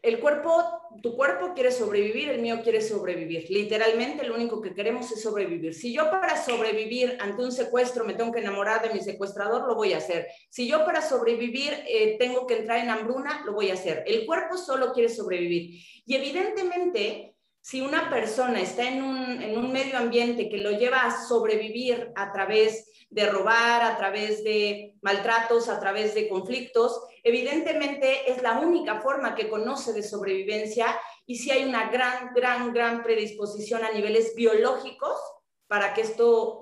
el 0.00 0.20
cuerpo, 0.20 0.64
tu 1.02 1.16
cuerpo 1.16 1.54
quiere 1.54 1.72
sobrevivir, 1.72 2.28
el 2.28 2.40
mío 2.40 2.60
quiere 2.62 2.80
sobrevivir. 2.80 3.46
Literalmente 3.50 4.24
lo 4.24 4.36
único 4.36 4.60
que 4.60 4.72
queremos 4.72 5.10
es 5.10 5.22
sobrevivir. 5.22 5.74
Si 5.74 5.92
yo 5.92 6.08
para 6.08 6.40
sobrevivir 6.40 7.18
ante 7.20 7.42
un 7.42 7.50
secuestro 7.50 8.04
me 8.04 8.14
tengo 8.14 8.30
que 8.30 8.38
enamorar 8.38 8.80
de 8.80 8.94
mi 8.94 9.00
secuestrador, 9.00 9.66
lo 9.66 9.74
voy 9.74 9.94
a 9.94 9.98
hacer. 9.98 10.28
Si 10.50 10.68
yo 10.68 10.84
para 10.84 11.02
sobrevivir 11.02 11.72
eh, 11.88 12.16
tengo 12.16 12.46
que 12.46 12.58
entrar 12.58 12.78
en 12.78 12.90
hambruna, 12.90 13.42
lo 13.44 13.54
voy 13.54 13.70
a 13.70 13.74
hacer. 13.74 14.04
El 14.06 14.24
cuerpo 14.24 14.56
solo 14.56 14.92
quiere 14.92 15.08
sobrevivir. 15.08 15.82
Y 16.06 16.14
evidentemente, 16.14 17.34
si 17.68 17.82
una 17.82 18.08
persona 18.08 18.62
está 18.62 18.88
en 18.88 19.02
un, 19.02 19.42
en 19.42 19.58
un 19.58 19.70
medio 19.70 19.98
ambiente 19.98 20.48
que 20.48 20.56
lo 20.56 20.70
lleva 20.70 21.02
a 21.02 21.28
sobrevivir 21.28 22.12
a 22.16 22.32
través 22.32 22.90
de 23.10 23.26
robar, 23.26 23.82
a 23.82 23.98
través 23.98 24.42
de 24.42 24.94
maltratos, 25.02 25.68
a 25.68 25.78
través 25.78 26.14
de 26.14 26.30
conflictos, 26.30 26.98
evidentemente 27.22 28.32
es 28.32 28.40
la 28.40 28.58
única 28.58 29.02
forma 29.02 29.34
que 29.34 29.50
conoce 29.50 29.92
de 29.92 30.02
sobrevivencia 30.02 30.98
y 31.26 31.36
si 31.36 31.50
hay 31.50 31.64
una 31.64 31.90
gran, 31.90 32.32
gran, 32.34 32.72
gran 32.72 33.02
predisposición 33.02 33.84
a 33.84 33.92
niveles 33.92 34.34
biológicos 34.34 35.18
para 35.66 35.92
que 35.92 36.00
esto 36.00 36.60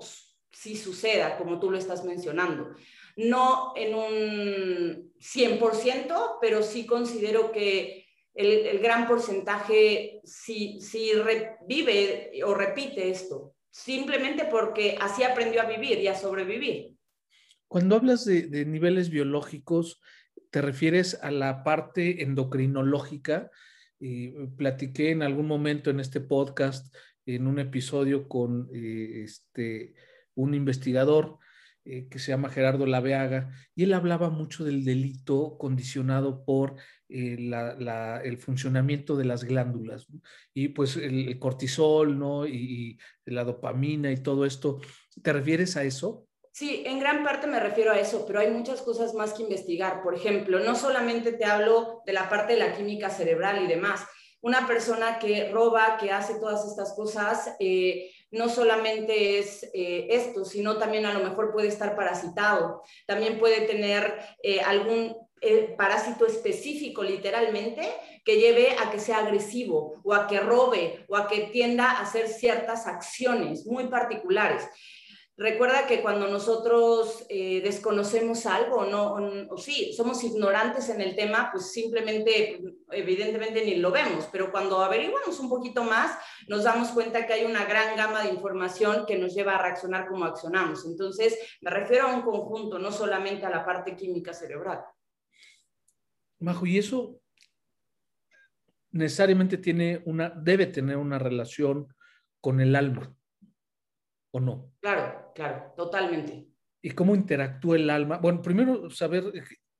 sí 0.51 0.75
suceda, 0.75 1.37
como 1.37 1.57
tú 1.57 1.71
lo 1.71 1.77
estás 1.77 2.03
mencionando. 2.03 2.75
No 3.15 3.71
en 3.77 3.95
un 3.95 5.13
100%, 5.21 6.37
pero 6.41 6.63
sí 6.63 6.85
considero 6.85 7.53
que 7.53 8.06
el, 8.37 8.79
gran 8.79 9.07
porcentaje 9.07 10.21
sí, 10.23 10.79
sí 10.79 11.11
revive 11.13 12.31
o 12.45 12.53
repite 12.53 13.09
esto 13.09 13.55
simplemente 13.77 14.45
porque 14.49 14.97
así 14.99 15.23
aprendió 15.23 15.61
a 15.61 15.65
vivir 15.65 15.99
y 15.99 16.07
a 16.07 16.15
sobrevivir. 16.15 16.95
Cuando 17.67 17.95
hablas 17.95 18.25
de, 18.25 18.65
niveles 18.65 19.09
biológicos, 19.09 20.01
¿te 20.49 20.61
refieres 20.61 21.19
a 21.21 21.29
la 21.31 21.63
parte 21.63 22.23
endocrinológica? 22.23 23.51
Y 23.99 24.29
platiqué 24.57 25.11
en 25.11 25.21
algún 25.21 25.47
momento 25.47 25.89
en 25.89 25.99
este 25.99 26.21
podcast, 26.21 26.95
en 27.25 27.45
un 27.45 27.59
episodio 27.59 28.27
con 28.27 28.69
eh, 28.73 29.23
este, 29.23 29.93
un 30.33 30.53
investigador 30.53 31.37
eh, 31.83 32.07
que 32.09 32.19
se 32.19 32.31
llama 32.31 32.49
Gerardo 32.49 32.85
Laveaga, 32.85 33.51
y 33.75 33.83
él 33.83 33.93
hablaba 33.93 34.29
mucho 34.29 34.63
del 34.63 34.85
delito 34.85 35.57
condicionado 35.57 36.45
por 36.45 36.77
eh, 37.09 37.37
el 38.23 38.37
funcionamiento 38.37 39.15
de 39.15 39.23
las 39.23 39.45
glándulas, 39.45 40.07
y 40.53 40.69
pues 40.69 40.97
el, 40.97 41.39
cortisol, 41.39 42.19
¿no? 42.19 42.45
Y, 42.45 42.97
la 43.25 43.43
dopamina 43.43 44.11
y 44.11 44.17
todo 44.17 44.45
esto. 44.45 44.79
¿Te 45.21 45.33
refieres 45.33 45.77
a 45.77 45.83
eso? 45.83 46.27
Sí, 46.51 46.83
en 46.85 46.99
gran 46.99 47.23
parte 47.23 47.45
me 47.45 47.59
refiero 47.59 47.91
a 47.91 47.99
eso, 47.99 48.25
pero 48.25 48.39
hay 48.39 48.49
muchas 48.49 48.81
cosas 48.81 49.13
más 49.13 49.33
que 49.33 49.43
investigar. 49.43 50.01
Por 50.01 50.15
ejemplo, 50.15 50.59
no 50.59 50.75
solamente 50.75 51.33
te 51.33 51.45
hablo 51.45 52.01
de 52.05 52.13
la 52.13 52.29
parte 52.29 52.53
de 52.53 52.59
la 52.59 52.73
química 52.73 53.09
cerebral 53.09 53.63
y 53.63 53.67
demás. 53.67 54.05
Una 54.41 54.65
persona 54.65 55.19
que 55.19 55.49
roba, 55.51 55.97
que 55.99 56.11
hace 56.11 56.39
todas 56.39 56.65
estas 56.65 56.93
cosas, 56.93 57.55
eh, 57.59 58.11
no 58.31 58.49
solamente 58.49 59.39
es 59.39 59.63
eh, 59.73 60.07
esto, 60.09 60.45
sino 60.45 60.77
también 60.77 61.05
a 61.05 61.13
lo 61.13 61.19
mejor 61.19 61.51
puede 61.51 61.67
estar 61.67 61.95
parasitado, 61.95 62.81
también 63.05 63.39
puede 63.39 63.61
tener 63.61 64.13
algún 64.65 65.26
parásito 65.77 66.25
específico 66.25 67.03
literalmente 67.03 67.87
que 68.23 68.37
lleve 68.37 68.75
a 68.79 68.91
que 68.91 68.99
sea 68.99 69.19
agresivo 69.19 70.01
o 70.03 70.13
a 70.13 70.27
que 70.27 70.39
robe 70.39 71.05
o 71.07 71.15
a 71.15 71.27
que 71.27 71.47
tienda 71.51 71.91
a 71.91 72.01
hacer 72.01 72.27
ciertas 72.27 72.87
acciones 72.87 73.65
muy 73.65 73.87
particulares. 73.87 74.67
Recuerda 75.39 75.85
que 75.85 76.01
cuando 76.01 76.27
nosotros 76.27 77.23
eh, 77.29 77.61
desconocemos 77.61 78.47
algo 78.47 78.85
no, 78.85 79.13
o, 79.51 79.57
sí, 79.57 79.93
somos 79.93 80.23
ignorantes 80.23 80.89
en 80.89 80.99
el 80.99 81.15
tema, 81.15 81.49
pues 81.51 81.71
simplemente, 81.71 82.59
evidentemente 82.89 83.63
ni 83.63 83.75
lo 83.75 83.91
vemos, 83.91 84.27
pero 84.31 84.51
cuando 84.51 84.79
averiguamos 84.79 85.39
un 85.39 85.47
poquito 85.47 85.83
más, 85.83 86.17
nos 86.47 86.63
damos 86.63 86.87
cuenta 86.89 87.27
que 87.27 87.33
hay 87.33 87.45
una 87.45 87.65
gran 87.65 87.95
gama 87.95 88.23
de 88.23 88.29
información 88.29 89.05
que 89.05 89.19
nos 89.19 89.35
lleva 89.35 89.53
a 89.53 89.61
reaccionar 89.61 90.07
como 90.07 90.25
accionamos. 90.25 90.83
Entonces, 90.87 91.37
me 91.61 91.69
refiero 91.69 92.07
a 92.07 92.15
un 92.15 92.23
conjunto, 92.23 92.79
no 92.79 92.91
solamente 92.91 93.45
a 93.45 93.51
la 93.51 93.63
parte 93.63 93.95
química 93.95 94.33
cerebral. 94.33 94.83
Majo, 96.39 96.65
y 96.65 96.77
eso 96.77 97.21
necesariamente 98.91 99.57
tiene 99.57 100.01
una, 100.05 100.29
debe 100.29 100.67
tener 100.67 100.97
una 100.97 101.19
relación 101.19 101.87
con 102.41 102.61
el 102.61 102.75
alma. 102.75 103.15
¿O 104.31 104.39
no? 104.39 104.73
Claro, 104.81 105.31
claro, 105.33 105.73
totalmente. 105.75 106.47
¿Y 106.81 106.91
cómo 106.91 107.15
interactúa 107.15 107.75
el 107.75 107.89
alma? 107.89 108.17
Bueno, 108.17 108.41
primero 108.41 108.89
saber 108.89 109.31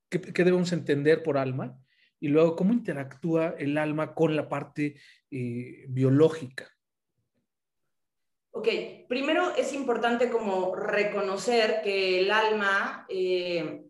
qué, 0.10 0.20
debemos 0.20 0.72
entender 0.72 1.22
por 1.24 1.38
alma 1.38 1.78
y 2.20 2.30
luego 2.30 2.56
cómo 2.56 2.74
interactúa 2.74 3.56
el 3.58 3.78
alma 3.78 4.16
con 4.16 4.36
la 4.36 4.50
parte 4.50 4.96
eh, 5.30 5.86
biológica. 5.90 6.68
Ok, 8.52 8.68
primero 9.08 9.56
es 9.56 9.72
importante 9.74 10.32
como 10.32 10.76
reconocer 10.76 11.82
que 11.84 12.22
el 12.22 12.32
alma 12.32 13.06
eh, 13.08 13.86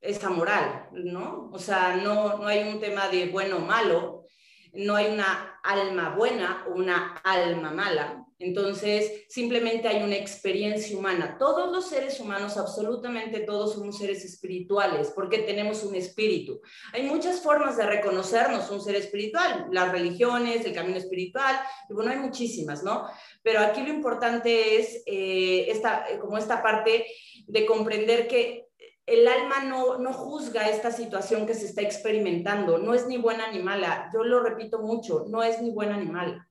es 0.00 0.22
amoral, 0.24 0.88
¿no? 0.92 1.50
O 1.52 1.58
sea, 1.58 1.96
no, 1.96 2.38
no 2.38 2.46
hay 2.46 2.68
un 2.68 2.80
tema 2.80 3.08
de 3.08 3.26
bueno 3.26 3.58
o 3.58 3.60
malo, 3.60 4.24
no 4.72 4.96
hay 4.96 5.12
una 5.12 5.58
alma 5.62 6.14
buena 6.16 6.64
o 6.68 6.74
una 6.74 7.16
alma 7.24 7.70
mala. 7.70 8.24
Entonces, 8.38 9.24
simplemente 9.28 9.86
hay 9.86 10.02
una 10.02 10.16
experiencia 10.16 10.96
humana. 10.96 11.36
Todos 11.38 11.70
los 11.70 11.90
seres 11.90 12.18
humanos, 12.20 12.56
absolutamente 12.56 13.40
todos 13.40 13.74
somos 13.74 13.98
seres 13.98 14.24
espirituales 14.24 15.12
porque 15.14 15.40
tenemos 15.40 15.84
un 15.84 15.94
espíritu. 15.94 16.58
Hay 16.94 17.02
muchas 17.02 17.42
formas 17.42 17.76
de 17.76 17.84
reconocernos 17.84 18.70
un 18.70 18.80
ser 18.80 18.96
espiritual, 18.96 19.66
las 19.70 19.92
religiones, 19.92 20.64
el 20.64 20.72
camino 20.72 20.96
espiritual, 20.96 21.60
y 21.90 21.92
bueno, 21.92 22.12
hay 22.12 22.18
muchísimas, 22.18 22.82
¿no? 22.82 23.08
Pero 23.42 23.60
aquí 23.60 23.82
lo 23.82 23.90
importante 23.90 24.80
es 24.80 25.02
eh, 25.04 25.66
esta, 25.68 26.06
como 26.18 26.38
esta 26.38 26.62
parte 26.62 27.04
de 27.46 27.66
comprender 27.66 28.26
que 28.26 28.69
el 29.06 29.26
alma 29.26 29.64
no, 29.64 29.98
no 29.98 30.12
juzga 30.12 30.68
esta 30.68 30.92
situación 30.92 31.46
que 31.46 31.54
se 31.54 31.66
está 31.66 31.82
experimentando, 31.82 32.78
no 32.78 32.94
es 32.94 33.06
ni 33.06 33.18
buena 33.18 33.50
ni 33.50 33.60
mala. 33.60 34.08
Yo 34.12 34.22
lo 34.22 34.42
repito 34.42 34.80
mucho, 34.80 35.26
no 35.28 35.42
es 35.42 35.60
ni 35.60 35.70
buena 35.70 35.96
ni 35.96 36.06
mala. 36.06 36.48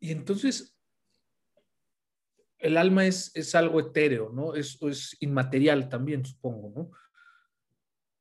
Y 0.00 0.10
entonces, 0.10 0.76
el 2.58 2.76
alma 2.76 3.06
es, 3.06 3.30
es 3.34 3.54
algo 3.54 3.80
etéreo, 3.80 4.30
¿no? 4.30 4.54
Es, 4.54 4.78
es 4.82 5.16
inmaterial 5.20 5.88
también, 5.88 6.24
supongo, 6.24 6.72
¿no? 6.74 6.90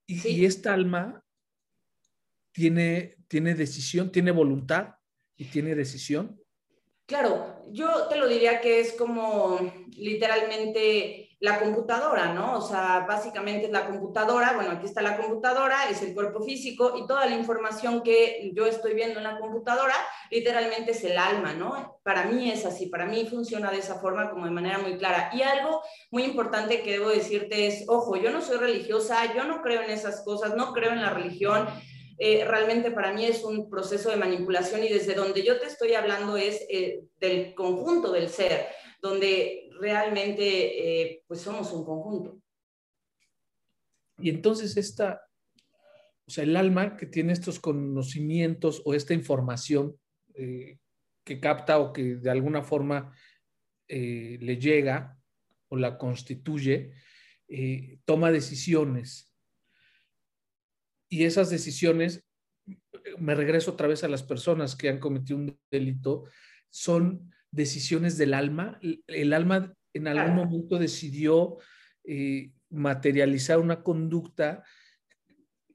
Y, 0.05 0.27
y, 0.27 0.45
esta 0.45 0.73
alma 0.73 1.23
tiene, 2.51 3.17
tiene 3.27 3.55
decisión, 3.55 4.11
tiene 4.11 4.31
voluntad 4.31 4.95
y 5.37 5.45
tiene 5.45 5.73
decisión. 5.73 6.39
Claro, 7.05 7.63
yo 7.71 8.07
te 8.07 8.17
lo 8.17 8.27
diría 8.27 8.61
que 8.61 8.79
es 8.79 8.93
como 8.93 9.59
literalmente 9.95 11.20
la 11.41 11.59
computadora, 11.59 12.33
¿no? 12.33 12.59
O 12.59 12.61
sea, 12.61 13.03
básicamente 13.07 13.65
es 13.65 13.71
la 13.71 13.87
computadora, 13.87 14.53
bueno, 14.53 14.73
aquí 14.73 14.85
está 14.85 15.01
la 15.01 15.17
computadora, 15.17 15.89
es 15.89 16.03
el 16.03 16.13
cuerpo 16.13 16.43
físico 16.43 16.93
y 16.95 17.07
toda 17.07 17.25
la 17.25 17.35
información 17.35 18.03
que 18.03 18.51
yo 18.53 18.67
estoy 18.67 18.93
viendo 18.93 19.17
en 19.17 19.23
la 19.23 19.39
computadora, 19.39 19.95
literalmente 20.29 20.91
es 20.91 21.03
el 21.03 21.17
alma, 21.17 21.53
¿no? 21.53 21.99
Para 22.03 22.25
mí 22.25 22.51
es 22.51 22.63
así, 22.63 22.85
para 22.85 23.07
mí 23.07 23.25
funciona 23.25 23.71
de 23.71 23.79
esa 23.79 23.95
forma 23.95 24.29
como 24.29 24.45
de 24.45 24.51
manera 24.51 24.77
muy 24.77 24.99
clara. 24.99 25.31
Y 25.33 25.41
algo 25.41 25.81
muy 26.11 26.25
importante 26.25 26.83
que 26.83 26.91
debo 26.91 27.09
decirte 27.09 27.65
es, 27.65 27.85
ojo, 27.87 28.17
yo 28.17 28.29
no 28.29 28.41
soy 28.41 28.57
religiosa, 28.57 29.33
yo 29.33 29.43
no 29.43 29.63
creo 29.63 29.81
en 29.81 29.89
esas 29.89 30.23
cosas, 30.23 30.55
no 30.55 30.73
creo 30.73 30.91
en 30.91 31.01
la 31.01 31.09
religión. 31.09 31.67
Eh, 32.19 32.45
realmente 32.47 32.91
para 32.91 33.13
mí 33.13 33.25
es 33.25 33.43
un 33.43 33.67
proceso 33.67 34.11
de 34.11 34.15
manipulación 34.15 34.83
y 34.83 34.89
desde 34.89 35.15
donde 35.15 35.41
yo 35.41 35.59
te 35.59 35.65
estoy 35.65 35.95
hablando 35.95 36.37
es 36.37 36.63
eh, 36.69 36.99
del 37.19 37.55
conjunto 37.55 38.11
del 38.11 38.29
ser, 38.29 38.67
donde 39.01 39.70
realmente 39.81 40.43
eh, 41.01 41.23
pues 41.27 41.41
somos 41.41 41.71
un 41.73 41.83
conjunto. 41.83 42.39
Y 44.19 44.29
entonces 44.29 44.77
esta, 44.77 45.21
o 46.27 46.31
sea, 46.31 46.43
el 46.43 46.55
alma 46.55 46.95
que 46.95 47.07
tiene 47.07 47.33
estos 47.33 47.59
conocimientos 47.59 48.83
o 48.85 48.93
esta 48.93 49.15
información 49.15 49.99
eh, 50.35 50.77
que 51.23 51.39
capta 51.39 51.79
o 51.79 51.91
que 51.91 52.15
de 52.15 52.29
alguna 52.29 52.61
forma 52.61 53.13
eh, 53.87 54.37
le 54.39 54.57
llega 54.57 55.17
o 55.69 55.77
la 55.77 55.97
constituye, 55.97 56.93
toma 58.05 58.31
decisiones. 58.31 59.33
Y 61.09 61.25
esas 61.25 61.49
decisiones, 61.49 62.25
me 63.17 63.35
regreso 63.35 63.71
otra 63.71 63.87
vez 63.87 64.03
a 64.03 64.09
las 64.09 64.23
personas 64.23 64.75
que 64.75 64.89
han 64.89 64.99
cometido 64.99 65.39
un 65.39 65.59
delito, 65.69 66.25
son 66.69 67.31
decisiones 67.51 68.17
del 68.17 68.33
alma. 68.33 68.79
El 69.07 69.33
alma 69.33 69.73
en 69.93 70.07
algún 70.07 70.35
momento 70.35 70.79
decidió 70.79 71.57
eh, 72.03 72.51
materializar 72.69 73.59
una 73.59 73.83
conducta 73.83 74.63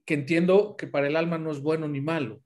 que 0.04 0.14
entiendo 0.14 0.76
que 0.76 0.87
para 0.87 1.06
el 1.06 1.16
alma 1.16 1.38
no 1.38 1.50
es 1.50 1.61
bueno 1.61 1.88
ni 1.88 2.00
malo, 2.00 2.42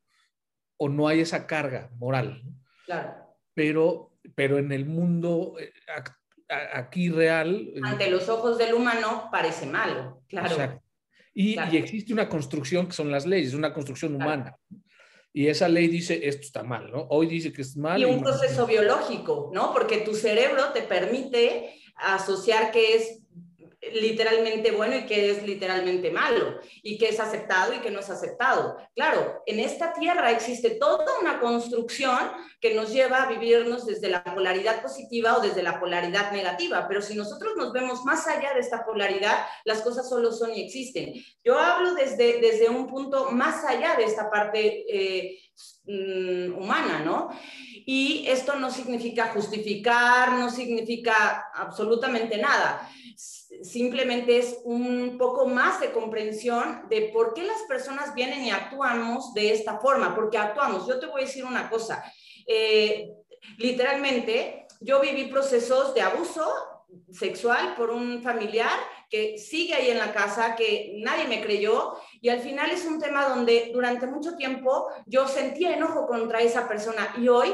o 0.79 0.89
no 0.89 1.09
hay 1.09 1.21
esa 1.21 1.47
carga 1.47 1.91
moral. 1.99 2.43
Claro. 2.87 3.37
Pero, 3.55 4.13
pero 4.35 4.59
en 4.59 4.73
el 4.73 4.87
mundo 4.87 5.55
eh, 5.61 5.73
aquí 6.73 7.11
real... 7.11 7.73
Ante 7.83 8.11
los 8.11 8.29
ojos 8.29 8.59
del 8.59 8.75
humano 8.75 9.29
parece 9.31 9.67
malo, 9.67 10.23
claro. 10.27 10.83
Y, 11.33 11.59
y, 11.61 11.77
existe 11.77 12.13
una 12.13 12.29
construcción 12.29 12.87
que 12.87 12.93
son 12.93 13.11
las 13.11 13.25
leyes, 13.25 13.55
una 13.55 13.73
construcción 13.73 14.15
humana 14.17 14.57
y 15.33 15.47
esa 15.47 15.69
ley 15.69 15.89
dice 15.89 16.21
esto 16.29 16.43
está 16.43 16.63
mal, 16.63 16.91
¿no? 16.91 17.07
Hoy 17.11 17.27
dice 17.27 17.53
que 17.53 17.63
es 17.63 17.77
mal. 17.77 18.01
Y 18.01 18.05
un 18.05 18.21
proceso 18.21 18.67
biológico, 18.67 19.51
¿no? 19.53 19.73
Porque 19.73 19.99
tu 19.99 20.15
cerebro 20.15 20.73
te 20.75 20.83
permite 20.83 21.75
asociar 21.95 22.73
que 22.73 22.97
es 22.97 23.21
literalmente 23.95 24.71
bueno 24.71 24.97
y 24.97 25.07
que 25.07 25.31
es 25.31 25.43
literalmente 25.43 26.11
malo, 26.11 26.61
y 26.83 26.99
que 26.99 27.09
es 27.09 27.21
aceptado 27.21 27.75
y 27.75 27.79
que 27.79 27.91
no 27.91 28.01
es 28.01 28.11
aceptado. 28.11 28.77
Claro, 28.95 29.43
en 29.47 29.61
esta 29.61 29.93
tierra 29.93 30.31
existe 30.31 30.71
toda 30.71 31.07
una 31.21 31.41
construcción 31.41 32.19
que 32.61 32.75
nos 32.75 32.93
lleva 32.93 33.23
a 33.23 33.27
vivirnos 33.27 33.87
desde 33.87 34.09
la 34.09 34.23
polaridad 34.23 34.83
positiva 34.83 35.37
o 35.37 35.41
desde 35.41 35.63
la 35.63 35.81
polaridad 35.81 36.33
negativa, 36.33 36.87
pero 36.89 37.01
si 37.01 37.15
nosotros 37.15 37.55
nos 37.57 37.73
vemos 37.73 38.05
más 38.05 38.27
allá 38.27 38.53
de 38.55 38.61
esta 38.61 38.85
polaridad, 38.85 39.47
las 39.65 39.81
cosas 39.81 40.09
solo 40.09 40.33
son 40.33 40.55
y 40.55 40.63
existen. 40.63 41.15
Yo 41.43 41.59
hablo 41.59 41.95
desde, 41.95 42.41
desde 42.41 42.69
un 42.69 42.87
punto 42.87 43.31
más 43.31 43.65
allá 43.65 43.97
de 43.97 44.05
esta 44.05 44.31
parte 44.31 44.85
eh, 44.89 45.39
mm, 45.85 46.59
humana, 46.59 47.01
¿no? 47.05 47.31
Y 47.87 48.27
esto 48.29 48.57
no 48.57 48.71
significa 48.71 49.33
justificar, 49.33 50.33
no 50.33 50.51
significa 50.51 51.51
absolutamente 51.55 52.37
nada 52.37 52.89
simplemente 53.63 54.39
es 54.39 54.59
un 54.65 55.17
poco 55.19 55.47
más 55.47 55.81
de 55.81 55.93
comprensión 55.93 56.89
de 56.89 57.11
por 57.13 57.35
qué 57.35 57.43
las 57.43 57.63
personas 57.63 58.15
vienen 58.15 58.45
y 58.45 58.51
actuamos 58.51 59.35
de 59.35 59.53
esta 59.53 59.79
forma, 59.79 60.15
porque 60.15 60.39
actuamos. 60.39 60.87
Yo 60.87 60.99
te 60.99 61.07
voy 61.07 61.23
a 61.23 61.27
decir 61.27 61.45
una 61.45 61.69
cosa, 61.69 62.03
eh, 62.47 63.11
literalmente 63.59 64.67
yo 64.81 65.01
viví 65.01 65.27
procesos 65.27 65.95
de 65.95 66.01
abuso 66.01 66.53
sexual 67.13 67.75
por 67.77 67.91
un 67.91 68.23
familiar 68.23 68.73
que 69.09 69.39
sigue 69.39 69.75
ahí 69.75 69.91
en 69.91 69.99
la 69.99 70.13
casa, 70.13 70.55
que 70.57 70.95
nadie 70.99 71.27
me 71.27 71.43
creyó, 71.43 71.97
y 72.21 72.29
al 72.29 72.41
final 72.41 72.71
es 72.71 72.85
un 72.87 73.01
tema 73.01 73.29
donde 73.29 73.71
durante 73.73 74.07
mucho 74.07 74.37
tiempo 74.37 74.89
yo 75.07 75.27
sentía 75.27 75.75
enojo 75.75 76.07
contra 76.07 76.41
esa 76.41 76.69
persona 76.69 77.15
y 77.19 77.29
hoy 77.29 77.53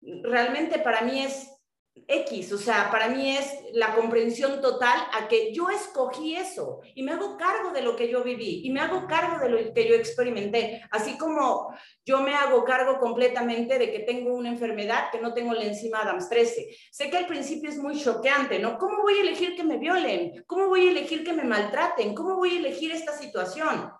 realmente 0.00 0.78
para 0.78 1.02
mí 1.02 1.22
es 1.22 1.57
X, 2.06 2.52
o 2.52 2.58
sea, 2.58 2.90
para 2.90 3.08
mí 3.08 3.36
es 3.36 3.52
la 3.72 3.94
comprensión 3.94 4.60
total 4.60 4.98
a 5.12 5.28
que 5.28 5.52
yo 5.52 5.70
escogí 5.70 6.36
eso 6.36 6.80
y 6.94 7.02
me 7.02 7.12
hago 7.12 7.36
cargo 7.36 7.70
de 7.70 7.82
lo 7.82 7.96
que 7.96 8.08
yo 8.08 8.22
viví 8.22 8.62
y 8.64 8.70
me 8.70 8.80
hago 8.80 9.06
cargo 9.06 9.38
de 9.38 9.48
lo 9.48 9.74
que 9.74 9.88
yo 9.88 9.94
experimenté, 9.94 10.82
así 10.90 11.16
como 11.18 11.74
yo 12.04 12.20
me 12.20 12.34
hago 12.34 12.64
cargo 12.64 12.98
completamente 12.98 13.78
de 13.78 13.90
que 13.92 14.00
tengo 14.00 14.34
una 14.34 14.48
enfermedad 14.48 15.10
que 15.10 15.20
no 15.20 15.34
tengo 15.34 15.52
la 15.54 15.64
enzima 15.64 16.00
Adams 16.00 16.28
13. 16.28 16.68
Sé 16.90 17.10
que 17.10 17.18
al 17.18 17.26
principio 17.26 17.70
es 17.70 17.78
muy 17.78 18.00
choqueante, 18.00 18.58
¿no? 18.58 18.78
¿Cómo 18.78 19.02
voy 19.02 19.18
a 19.18 19.22
elegir 19.22 19.56
que 19.56 19.64
me 19.64 19.78
violen? 19.78 20.44
¿Cómo 20.46 20.68
voy 20.68 20.86
a 20.86 20.90
elegir 20.90 21.24
que 21.24 21.32
me 21.32 21.44
maltraten? 21.44 22.14
¿Cómo 22.14 22.36
voy 22.36 22.56
a 22.56 22.58
elegir 22.58 22.92
esta 22.92 23.12
situación? 23.12 23.90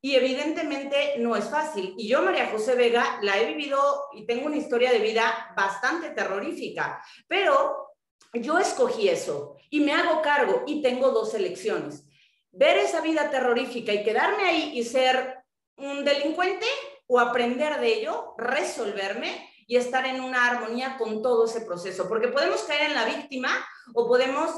Y 0.00 0.14
evidentemente 0.14 1.14
no 1.18 1.34
es 1.34 1.46
fácil. 1.46 1.94
Y 1.98 2.08
yo, 2.08 2.22
María 2.22 2.50
José 2.50 2.76
Vega, 2.76 3.18
la 3.22 3.38
he 3.38 3.46
vivido 3.46 4.08
y 4.14 4.26
tengo 4.26 4.46
una 4.46 4.56
historia 4.56 4.92
de 4.92 5.00
vida 5.00 5.52
bastante 5.56 6.10
terrorífica, 6.10 7.02
pero 7.26 7.88
yo 8.32 8.58
escogí 8.58 9.08
eso 9.08 9.56
y 9.70 9.80
me 9.80 9.92
hago 9.92 10.22
cargo 10.22 10.62
y 10.66 10.82
tengo 10.82 11.10
dos 11.10 11.34
elecciones. 11.34 12.04
Ver 12.50 12.78
esa 12.78 13.00
vida 13.00 13.30
terrorífica 13.30 13.92
y 13.92 14.04
quedarme 14.04 14.44
ahí 14.44 14.78
y 14.78 14.84
ser 14.84 15.38
un 15.76 16.04
delincuente 16.04 16.66
o 17.06 17.18
aprender 17.18 17.80
de 17.80 17.94
ello, 17.94 18.34
resolverme 18.36 19.48
y 19.66 19.76
estar 19.76 20.06
en 20.06 20.20
una 20.20 20.46
armonía 20.46 20.96
con 20.98 21.22
todo 21.22 21.44
ese 21.46 21.62
proceso, 21.62 22.08
porque 22.08 22.28
podemos 22.28 22.62
caer 22.62 22.90
en 22.90 22.94
la 22.94 23.04
víctima 23.04 23.50
o 23.94 24.08
podemos, 24.08 24.50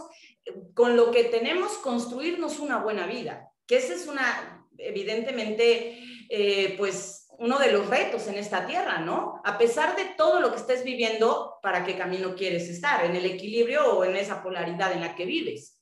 con 0.75 0.97
lo 0.97 1.11
que 1.11 1.25
tenemos, 1.25 1.73
construirnos 1.79 2.59
una 2.59 2.79
buena 2.79 3.07
vida, 3.07 3.51
que 3.67 3.77
esa 3.77 3.95
es 3.95 4.07
una, 4.07 4.60
evidentemente, 4.83 5.99
eh, 6.29 6.75
pues 6.77 7.29
uno 7.39 7.59
de 7.59 7.73
los 7.73 7.89
retos 7.89 8.27
en 8.29 8.35
esta 8.35 8.67
tierra, 8.67 9.01
¿no? 9.01 9.41
A 9.45 9.57
pesar 9.57 9.97
de 9.97 10.15
todo 10.17 10.41
lo 10.41 10.51
que 10.51 10.59
estés 10.59 10.85
viviendo, 10.85 11.59
¿para 11.63 11.85
qué 11.85 11.97
camino 11.97 12.35
quieres 12.35 12.69
estar? 12.69 13.05
¿En 13.05 13.17
el 13.17 13.25
equilibrio 13.25 13.97
o 13.97 14.05
en 14.05 14.15
esa 14.17 14.43
polaridad 14.43 14.93
en 14.93 15.01
la 15.01 15.17
que 15.17 15.25
vives? 15.25 15.81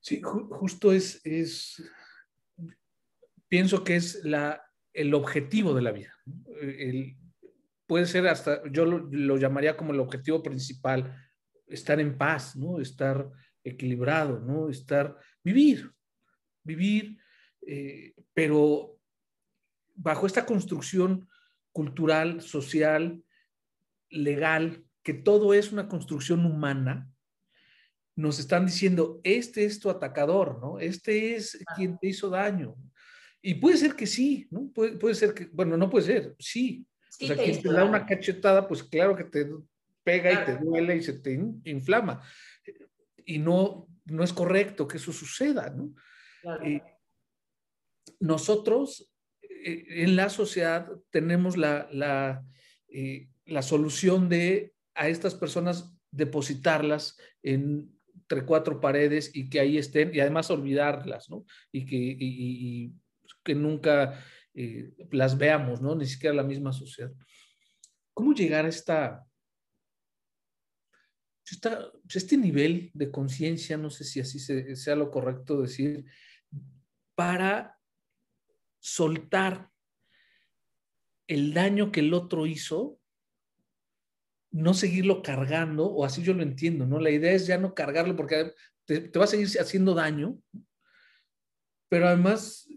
Sí, 0.00 0.20
justo 0.20 0.92
es, 0.92 1.20
es, 1.24 1.80
pienso 3.46 3.84
que 3.84 3.94
es 3.94 4.24
la, 4.24 4.60
el 4.92 5.14
objetivo 5.14 5.74
de 5.74 5.82
la 5.82 5.92
vida. 5.92 6.12
puede 7.86 8.06
ser 8.06 8.26
hasta, 8.26 8.62
yo 8.68 8.84
lo, 8.84 8.98
lo, 9.10 9.36
llamaría 9.36 9.76
como 9.76 9.92
el 9.92 10.00
objetivo 10.00 10.42
principal, 10.42 11.16
estar 11.68 12.00
en 12.00 12.18
paz, 12.18 12.56
¿no? 12.56 12.80
Estar 12.80 13.30
equilibrado, 13.62 14.40
¿no? 14.40 14.68
Estar, 14.68 15.16
vivir, 15.44 15.92
vivir, 16.64 17.18
eh, 17.66 18.14
pero 18.34 18.98
bajo 19.94 20.26
esta 20.26 20.46
construcción 20.46 21.28
cultural, 21.72 22.40
social, 22.40 23.22
legal, 24.10 24.84
que 25.02 25.14
todo 25.14 25.54
es 25.54 25.72
una 25.72 25.88
construcción 25.88 26.44
humana, 26.44 27.08
nos 28.14 28.38
están 28.38 28.66
diciendo, 28.66 29.20
este 29.24 29.64
es 29.64 29.80
tu 29.80 29.88
atacador, 29.88 30.60
¿no? 30.60 30.78
Este 30.78 31.34
es 31.34 31.58
quien 31.76 31.98
te 31.98 32.08
hizo 32.08 32.28
daño. 32.28 32.76
Y 33.40 33.54
puede 33.54 33.76
ser 33.78 33.96
que 33.96 34.06
sí, 34.06 34.46
¿no? 34.50 34.70
Puede, 34.72 34.96
puede 34.98 35.14
ser 35.14 35.34
que, 35.34 35.46
bueno, 35.46 35.76
no 35.76 35.88
puede 35.88 36.06
ser, 36.06 36.36
sí. 36.38 36.86
o 37.20 37.26
sea, 37.26 37.36
quien 37.36 37.60
te 37.60 37.72
da 37.72 37.84
una 37.84 38.06
cachetada, 38.06 38.68
pues 38.68 38.82
claro 38.82 39.16
que 39.16 39.24
te 39.24 39.48
pega 40.04 40.32
y 40.32 40.44
te 40.44 40.56
duele 40.58 40.96
y 40.96 41.02
se 41.02 41.14
te 41.14 41.32
inflama. 41.64 42.22
Y 43.24 43.38
no, 43.38 43.88
no 44.04 44.24
es 44.24 44.32
correcto 44.32 44.86
que 44.86 44.98
eso 44.98 45.12
suceda, 45.12 45.70
¿no? 45.70 45.94
Nosotros 48.20 49.12
eh, 49.42 49.84
en 49.88 50.16
la 50.16 50.28
sociedad 50.28 50.88
tenemos 51.10 51.56
la, 51.56 52.44
eh, 52.88 53.28
la 53.46 53.62
solución 53.62 54.28
de 54.28 54.74
a 54.94 55.08
estas 55.08 55.34
personas 55.34 55.94
depositarlas 56.10 57.16
en, 57.42 57.90
entre 58.32 58.46
cuatro 58.46 58.80
paredes 58.80 59.30
y 59.34 59.50
que 59.50 59.60
ahí 59.60 59.78
estén 59.78 60.14
y 60.14 60.20
además 60.20 60.50
olvidarlas, 60.50 61.28
¿no? 61.28 61.44
Y 61.70 61.84
que, 61.84 61.96
y, 61.96 62.92
que 63.44 63.54
nunca 63.54 64.24
eh, 64.54 64.92
las 65.10 65.36
veamos, 65.36 65.80
¿no? 65.82 65.94
Ni 65.94 66.06
siquiera 66.06 66.34
la 66.34 66.42
misma 66.42 66.72
sociedad. 66.72 67.12
¿Cómo 68.14 68.32
llegar 68.32 68.64
a 68.64 68.68
esta 68.68 69.26
este 72.14 72.36
nivel 72.38 72.90
de 72.94 73.10
conciencia, 73.10 73.76
no 73.76 73.90
sé 73.90 74.04
si 74.04 74.20
así 74.20 74.38
sea 74.38 74.96
lo 74.96 75.10
correcto 75.10 75.60
decir, 75.60 76.06
para 77.14 77.78
soltar 78.78 79.70
el 81.26 81.54
daño 81.54 81.92
que 81.92 82.00
el 82.00 82.14
otro 82.14 82.46
hizo 82.46 82.98
no 84.52 84.74
seguirlo 84.74 85.22
cargando, 85.22 85.86
o 85.86 86.04
así 86.04 86.22
yo 86.22 86.34
lo 86.34 86.42
entiendo, 86.42 86.86
¿no? 86.86 87.00
La 87.00 87.10
idea 87.10 87.32
es 87.32 87.46
ya 87.46 87.56
no 87.56 87.74
cargarlo 87.74 88.14
porque 88.14 88.52
te, 88.84 89.08
va 89.18 89.24
a 89.24 89.28
seguir 89.28 89.48
haciendo 89.58 89.94
daño, 89.94 90.38
pero 91.88 92.08
además, 92.08 92.68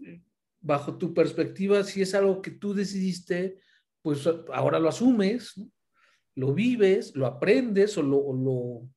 bajo 0.60 0.96
tu 0.96 1.12
perspectiva, 1.12 1.84
si 1.84 2.02
es 2.02 2.14
algo 2.14 2.40
que 2.40 2.50
tú 2.50 2.72
decidiste, 2.72 3.58
pues 4.00 4.26
ahora 4.52 4.78
lo 4.78 4.88
asumes, 4.88 5.60
lo 6.34 6.54
vives, 6.54 7.14
lo 7.14 7.26
aprendes 7.26 7.96
o 7.98 8.02
lo, 8.02 8.88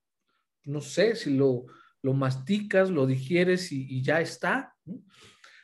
no 0.63 0.82
sé, 0.82 1.15
si 1.15 1.36
lo, 1.36 1.65
lo 2.01 2.13
masticas, 2.13 2.89
lo 2.89 3.05
digieres 3.05 3.71
y, 3.71 4.01
ya 4.01 4.21
está. 4.21 4.75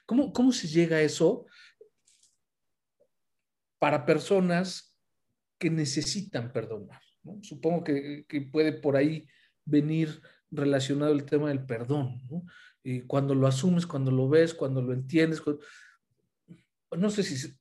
¿Cómo, 0.06 0.34
¿Cómo 0.34 0.52
se 0.52 0.68
llega 0.68 0.98
a 0.98 1.02
eso 1.02 1.46
para 3.80 4.06
personas 4.06 4.96
que 5.58 5.70
necesitan 5.70 6.52
perdonar? 6.52 7.02
Supongo 7.42 7.84
que, 7.84 8.26
puede 8.52 8.74
por 8.74 8.96
ahí 8.96 9.28
venir 9.66 10.22
relacionado 10.52 11.12
el 11.12 11.26
tema 11.26 11.50
del 11.50 11.66
perdón. 11.66 12.22
Y 12.84 13.02
cuando 13.02 13.34
lo 13.34 13.48
asumes, 13.48 13.88
cuando 13.88 14.12
lo 14.12 14.30
ves, 14.30 14.54
cuando 14.54 14.82
lo 14.82 14.94
entiendes, 14.94 15.42
no 16.92 17.10
sé 17.10 17.24
si 17.24 17.56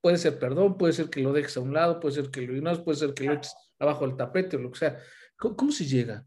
puede 0.00 0.18
ser 0.18 0.38
perdón, 0.38 0.76
puede 0.76 0.92
ser 0.92 1.08
que 1.08 1.20
lo 1.20 1.32
dejes 1.32 1.56
a 1.56 1.60
un 1.60 1.72
lado, 1.72 2.00
puede 2.00 2.14
ser 2.14 2.30
que 2.30 2.42
lo 2.42 2.56
ignores, 2.56 2.80
puede 2.80 2.98
ser 2.98 3.14
que 3.14 3.24
lo 3.24 3.34
eches 3.34 3.54
abajo 3.78 4.06
del 4.06 4.16
tapete 4.16 4.56
o 4.56 4.60
lo 4.60 4.70
que 4.70 4.78
sea. 4.78 4.98
¿Cómo, 5.36 5.72
se 5.72 5.86
llega? 5.86 6.26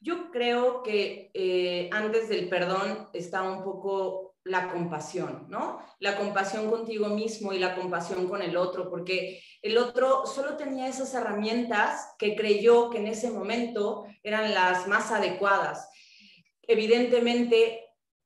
Yo 0.00 0.30
creo 0.30 0.82
que 0.82 1.30
eh, 1.34 1.90
antes 1.92 2.28
del 2.28 2.48
perdón 2.48 3.08
está 3.12 3.42
un 3.42 3.64
poco 3.64 4.36
la 4.44 4.70
compasión, 4.72 5.46
¿no? 5.48 5.80
La 5.98 6.16
compasión 6.16 6.70
contigo 6.70 7.08
mismo 7.08 7.52
y 7.52 7.58
la 7.58 7.74
compasión 7.74 8.28
con 8.28 8.40
el 8.40 8.56
otro, 8.56 8.88
porque 8.88 9.42
el 9.60 9.76
otro 9.76 10.24
solo 10.26 10.56
tenía 10.56 10.88
esas 10.88 11.12
herramientas 11.14 12.14
que 12.18 12.34
creyó 12.34 12.90
que 12.90 12.98
en 12.98 13.08
ese 13.08 13.30
momento 13.30 14.04
eran 14.22 14.54
las 14.54 14.86
más 14.86 15.10
adecuadas. 15.10 15.90
Evidentemente, 16.62 17.84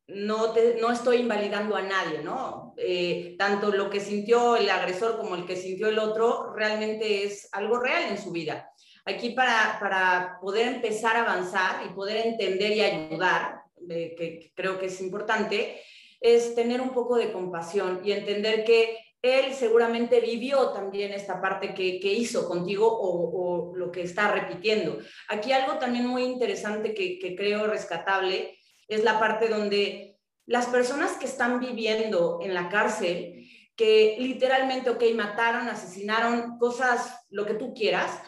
no, 0.08 0.54
no 0.80 0.92
estoy 0.92 1.18
invalidando 1.18 1.74
a 1.74 1.82
nadie, 1.82 2.22
¿no? 2.22 2.74
Eh, 2.76 3.34
tanto 3.38 3.70
lo 3.70 3.88
que 3.90 4.00
sintió 4.00 4.56
el 4.56 4.68
agresor 4.70 5.16
como 5.18 5.34
el 5.34 5.46
que 5.46 5.56
sintió 5.56 5.88
el 5.88 5.98
otro 5.98 6.52
realmente 6.54 7.24
es 7.24 7.48
algo 7.52 7.78
real 7.78 8.04
en 8.10 8.18
su 8.18 8.30
vida. 8.30 8.71
Aquí 9.04 9.30
para, 9.30 9.78
para 9.80 10.38
poder 10.40 10.68
empezar 10.68 11.16
a 11.16 11.22
avanzar 11.22 11.84
y 11.86 11.94
poder 11.94 12.26
entender 12.26 12.72
y 12.72 12.80
ayudar, 12.82 13.62
eh, 13.88 14.14
que 14.16 14.52
creo 14.54 14.78
que 14.78 14.86
es 14.86 15.00
importante, 15.00 15.82
es 16.20 16.54
tener 16.54 16.80
un 16.80 16.90
poco 16.90 17.16
de 17.16 17.32
compasión 17.32 18.00
y 18.04 18.12
entender 18.12 18.64
que 18.64 18.96
él 19.20 19.54
seguramente 19.54 20.20
vivió 20.20 20.70
también 20.70 21.12
esta 21.12 21.40
parte 21.40 21.74
que, 21.74 21.98
hizo 22.12 22.48
contigo 22.48 22.88
o, 22.90 23.72
lo 23.76 23.90
que 23.90 24.02
está 24.02 24.32
repitiendo. 24.32 24.98
Aquí 25.28 25.52
algo 25.52 25.78
también 25.78 26.06
muy 26.06 26.22
interesante 26.24 26.94
que, 26.94 27.18
que 27.18 27.34
creo 27.34 27.66
rescatable 27.66 28.58
es 28.88 29.02
la 29.04 29.18
parte 29.18 29.48
donde 29.48 30.18
las 30.46 30.66
personas 30.66 31.12
que 31.12 31.26
están 31.26 31.60
viviendo 31.60 32.40
en 32.42 32.54
la 32.54 32.68
cárcel, 32.68 33.48
que 33.76 34.16
literalmente, 34.18 34.90
ok, 34.90 35.02
mataron, 35.14 35.68
asesinaron, 35.68 36.58
cosas, 36.58 37.24
lo 37.30 37.46
que 37.46 37.54
tú 37.54 37.72
quieras, 37.74 38.20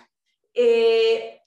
eh, 0.54 1.42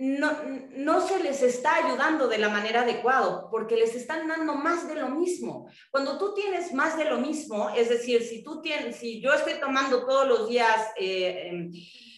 no, 0.00 0.32
no 0.76 1.06
se 1.06 1.22
les 1.22 1.42
está 1.42 1.76
ayudando 1.76 2.26
de 2.26 2.38
la 2.38 2.48
manera 2.48 2.82
adecuada 2.82 3.50
porque 3.50 3.76
les 3.76 3.94
están 3.94 4.26
dando 4.26 4.54
más 4.54 4.88
de 4.88 4.94
lo 4.94 5.08
mismo. 5.08 5.68
Cuando 5.90 6.16
tú 6.16 6.32
tienes 6.32 6.72
más 6.72 6.96
de 6.96 7.04
lo 7.04 7.18
mismo, 7.18 7.68
es 7.76 7.90
decir, 7.90 8.22
si 8.22 8.42
tú 8.42 8.62
tienes, 8.62 8.96
si 8.96 9.20
yo 9.20 9.34
estoy 9.34 9.60
tomando 9.60 10.06
todos 10.06 10.26
los 10.26 10.48
días 10.48 10.88
eh, 10.96 11.48
em, 11.50 11.70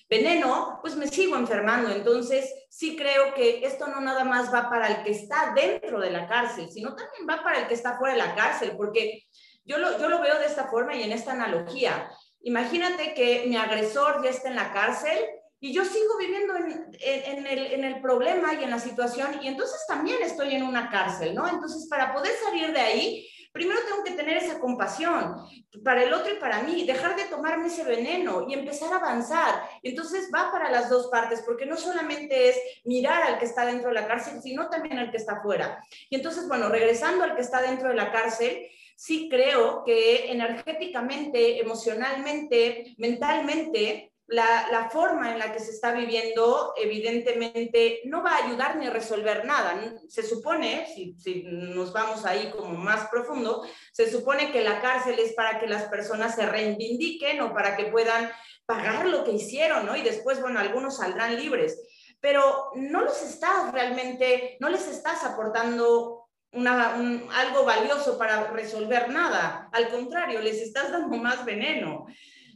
veneno, 0.09 0.79
pues 0.81 0.95
me 0.95 1.09
sigo 1.09 1.37
enfermando. 1.37 1.91
Entonces, 1.91 2.55
sí 2.71 2.95
creo 2.95 3.35
que 3.35 3.67
esto 3.67 3.89
no 3.89 4.01
nada 4.01 4.23
más 4.23 4.55
va 4.55 4.71
para 4.71 4.87
el 4.87 5.03
que 5.03 5.11
está 5.11 5.53
dentro 5.53 5.99
de 5.99 6.11
la 6.13 6.29
cárcel, 6.29 6.71
sino 6.71 6.95
también 6.95 7.27
va 7.29 7.43
para 7.43 7.63
el 7.63 7.67
que 7.67 7.75
está 7.75 7.99
fuera 7.99 8.15
de 8.15 8.21
la 8.21 8.37
cárcel, 8.37 8.75
porque 8.77 9.25
yo 9.65 9.79
lo, 9.79 9.99
yo 9.99 10.09
lo 10.09 10.21
veo 10.21 10.39
de 10.39 10.47
esta 10.47 10.69
forma 10.69 10.95
y 10.95 11.03
en 11.03 11.11
esta 11.11 11.33
analogía. 11.33 12.09
Imagínate 12.43 13.13
que 13.15 13.45
mi 13.49 13.57
agresor 13.57 14.23
ya 14.23 14.31
está 14.31 14.51
en 14.51 14.57
la 14.57 14.73
cárcel 14.73 15.19
y 15.63 15.73
yo 15.73 15.85
sigo 15.85 16.19
viviendo 16.19 16.55
en, 16.57 17.85
el, 17.85 18.01
problema 18.03 18.53
y 18.53 18.65
en 18.65 18.71
la 18.71 18.81
situación 18.81 19.39
y 19.45 19.47
entonces 19.47 19.79
también 19.87 20.21
estoy 20.21 20.57
en 20.57 20.65
una 20.65 20.91
cárcel, 20.91 21.37
¿no? 21.37 21.49
Entonces, 21.49 21.87
para 21.89 22.13
poder 22.13 22.33
salir 22.45 22.73
de 22.73 22.81
ahí, 22.81 23.29
primero 23.53 23.79
tengo 23.89 24.03
que 24.03 24.11
tener 24.11 24.39
esa 24.39 24.59
compasión 24.59 25.37
para 25.85 26.03
el 26.03 26.13
otro 26.13 26.33
y 26.33 26.41
para 26.41 26.65
mí, 26.65 26.85
dejar 26.85 27.15
de 27.15 27.27
tomarme 27.27 27.69
ese 27.69 27.85
veneno 27.85 28.45
y 28.49 28.55
empezar 28.55 28.93
a 28.93 28.97
avanzar. 28.97 29.63
Entonces 29.85 30.33
va 30.35 30.51
para 30.51 30.69
las 30.69 30.91
dos 30.91 31.07
partes, 31.13 31.43
porque 31.47 31.65
no 31.65 31.77
solamente 31.77 32.49
es 32.49 32.57
mirar 32.85 33.23
al 33.23 33.39
que 33.39 33.45
está 33.45 33.65
dentro 33.65 33.91
de 33.91 33.95
la 33.95 34.09
cárcel, 34.09 34.43
sino 34.43 34.69
también 34.69 34.99
al 34.99 35.13
que 35.13 35.19
está 35.19 35.43
fuera. 35.43 35.81
Y 36.11 36.17
entonces, 36.17 36.49
bueno, 36.49 36.71
regresando 36.71 37.23
al 37.23 37.37
que 37.37 37.43
está 37.43 37.63
dentro 37.63 37.89
de 37.89 37.95
la 37.95 38.11
cárcel, 38.11 38.67
sí 38.97 39.29
creo 39.31 39.85
que 39.85 40.33
energéticamente, 40.33 41.61
emocionalmente, 41.61 42.97
mentalmente, 42.99 44.12
la, 44.27 44.89
forma 44.91 45.33
en 45.33 45.39
la 45.39 45.53
que 45.53 45.61
se 45.61 45.73
está 45.73 45.93
viviendo 45.93 46.73
evidentemente 46.77 48.01
no 48.05 48.23
va 48.23 48.33
a 48.33 48.47
ayudar 48.47 48.77
ni 48.77 48.87
a 48.87 48.91
resolver 48.91 49.45
nada. 49.45 49.95
Se 50.09 50.23
supone, 50.23 50.87
si, 50.87 51.43
nos 51.45 51.93
vamos 51.93 52.25
ahí 52.25 52.51
como 52.51 52.71
más 52.79 53.09
profundo, 53.09 53.67
se 53.93 54.11
supone 54.11 54.51
que 54.53 54.63
la 54.63 54.81
cárcel 54.81 55.19
es 55.19 55.35
para 55.35 55.59
que 55.59 55.67
las 55.67 55.85
personas 55.85 56.35
se 56.35 56.47
reivindiquen 56.47 57.41
o 57.41 57.53
para 57.53 57.77
que 57.77 57.87
puedan 57.87 58.31
pagar 58.65 59.07
lo 59.07 59.25
que 59.25 59.33
hicieron, 59.33 59.87
¿no? 59.87 59.97
Y 59.97 60.03
después, 60.03 60.41
bueno, 60.41 60.61
algunos 60.61 60.97
saldrán 60.97 61.37
libres. 61.37 61.81
Pero 62.21 62.71
no 62.77 63.03
los 63.03 63.21
estás 63.23 63.73
realmente, 63.73 64.57
no 64.61 64.69
les 64.69 64.87
estás 64.87 65.25
aportando 65.25 66.29
una, 66.53 66.95
algo 66.95 67.65
valioso 67.65 68.17
para 68.17 68.51
resolver 68.51 69.11
nada. 69.11 69.69
Al 69.73 69.89
contrario, 69.89 70.41
les 70.41 70.61
estás 70.61 70.93
dando 70.93 71.17
más 71.17 71.45
veneno. 71.45 72.07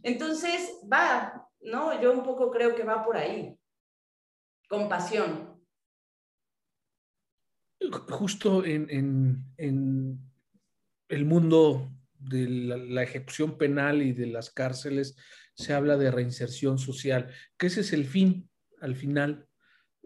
Entonces, 0.02 0.78
va, 0.90 1.45
no, 1.66 2.00
yo 2.00 2.12
un 2.12 2.22
poco 2.22 2.50
creo 2.50 2.74
que 2.74 2.84
va 2.84 3.04
por 3.04 3.16
ahí. 3.16 3.58
Compasión. 4.68 5.60
Justo 8.08 8.64
en, 8.64 9.44
el 9.58 11.24
mundo 11.24 11.90
de 12.18 12.48
la, 12.48 13.02
ejecución 13.02 13.58
penal 13.58 14.02
y 14.02 14.12
de 14.12 14.26
las 14.26 14.50
cárceles 14.50 15.16
se 15.54 15.72
habla 15.72 15.96
de 15.96 16.10
reinserción 16.10 16.78
social, 16.78 17.32
que 17.56 17.66
ese 17.66 17.80
es 17.80 17.92
el 17.92 18.06
fin, 18.06 18.48
al 18.80 18.94
final, 18.94 19.46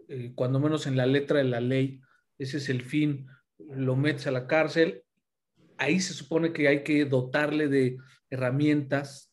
eh, 0.07 0.31
cuando 0.35 0.59
menos 0.59 0.85
en 0.87 0.95
la 0.95 1.05
letra 1.05 1.39
de 1.39 1.45
la 1.45 1.59
ley, 1.59 2.01
ese 2.37 2.57
es 2.57 2.69
el 2.69 2.83
fin, 2.83 3.27
lo 3.57 3.95
metes 3.95 4.27
a 4.27 4.31
la 4.31 4.47
cárcel, 4.47 5.03
ahí 5.77 5.99
se 5.99 6.13
supone 6.13 6.53
que 6.53 6.67
hay 6.67 6.83
que 6.83 7.05
dotarle 7.05 7.67
de 7.67 7.97
herramientas 8.29 9.30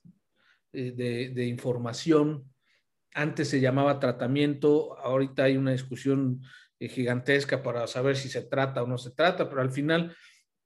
eh, 0.73 1.31
de, 1.35 1.47
información. 1.47 2.45
Antes 3.15 3.49
se 3.49 3.61
llamaba 3.61 4.01
tratamiento, 4.01 4.99
ahorita 4.99 5.45
hay 5.45 5.57
una 5.57 5.73
discusión 5.73 6.43
eh, 6.79 6.89
gigantesca 6.89 7.63
para 7.63 7.87
saber 7.87 8.17
si 8.17 8.29
se 8.29 8.43
trata 8.43 8.83
o 8.83 8.87
no 8.87 8.99
se 8.99 9.13
trata, 9.13 9.49
pero 9.49 9.63
al 9.63 9.71
final 9.71 10.15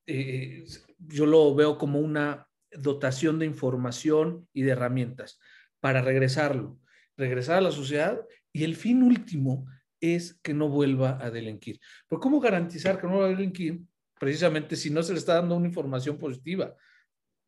eh, 0.06 0.64
yo 0.98 1.26
lo 1.26 1.54
veo 1.54 1.78
como 1.78 2.00
una 2.00 2.48
dotación 2.72 3.38
de 3.38 3.46
información 3.46 4.48
y 4.52 4.62
de 4.62 4.72
herramientas 4.72 5.38
para 5.78 6.02
regresarlo, 6.02 6.80
regresar 7.16 7.58
a 7.58 7.62
la 7.62 7.72
sociedad 7.72 8.20
y 8.52 8.64
el 8.64 8.74
fin 8.74 9.02
último 9.02 9.66
es 10.00 10.34
que 10.42 10.52
no 10.52 10.68
vuelva 10.68 11.18
a 11.22 11.30
delinquir. 11.30 11.78
Pero 12.08 12.20
¿cómo 12.20 12.40
garantizar 12.40 13.00
que 13.00 13.06
no 13.06 13.14
vuelva 13.14 13.28
a 13.28 13.36
delinquir? 13.36 13.80
Precisamente 14.18 14.74
si 14.74 14.90
no 14.90 15.02
se 15.02 15.12
le 15.12 15.20
está 15.20 15.34
dando 15.34 15.54
una 15.54 15.68
información 15.68 16.18
positiva. 16.18 16.74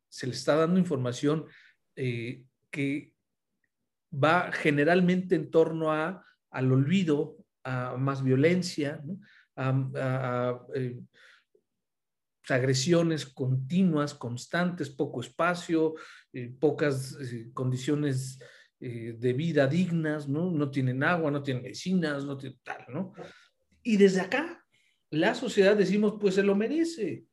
se 0.08 0.28
le 0.28 0.34
está 0.34 0.54
dando 0.54 0.78
información 0.78 1.46
eh, 1.96 2.44
que 2.70 3.12
va 4.12 4.50
generalmente 4.52 5.34
en 5.34 5.50
torno 5.50 5.92
a, 5.92 6.24
al 6.50 6.72
olvido, 6.72 7.36
a 7.64 7.96
más 7.96 8.22
violencia, 8.22 9.02
a, 9.56 10.60
eh, 10.74 11.00
agresiones 12.48 13.26
continuas, 13.26 14.14
constantes, 14.14 14.90
poco 14.90 15.20
espacio, 15.20 15.94
eh, 16.32 16.54
pocas 16.60 17.16
condiciones 17.52 18.38
de 18.80 19.32
vida 19.32 19.66
dignas, 19.66 20.28
¿no? 20.28 20.50
No 20.50 20.70
tienen 20.70 21.02
agua, 21.02 21.30
no 21.30 21.42
tienen 21.42 21.62
medicinas, 21.62 22.26
no 22.26 22.36
tienen 22.36 22.58
tal, 22.62 22.84
¿no? 22.88 23.14
Y 23.82 23.96
desde 23.96 24.20
acá, 24.20 24.62
la 25.08 25.34
sociedad 25.34 25.74
decimos, 25.74 26.16
pues 26.20 26.34
se 26.34 26.42
lo 26.42 26.54
merece, 26.54 27.24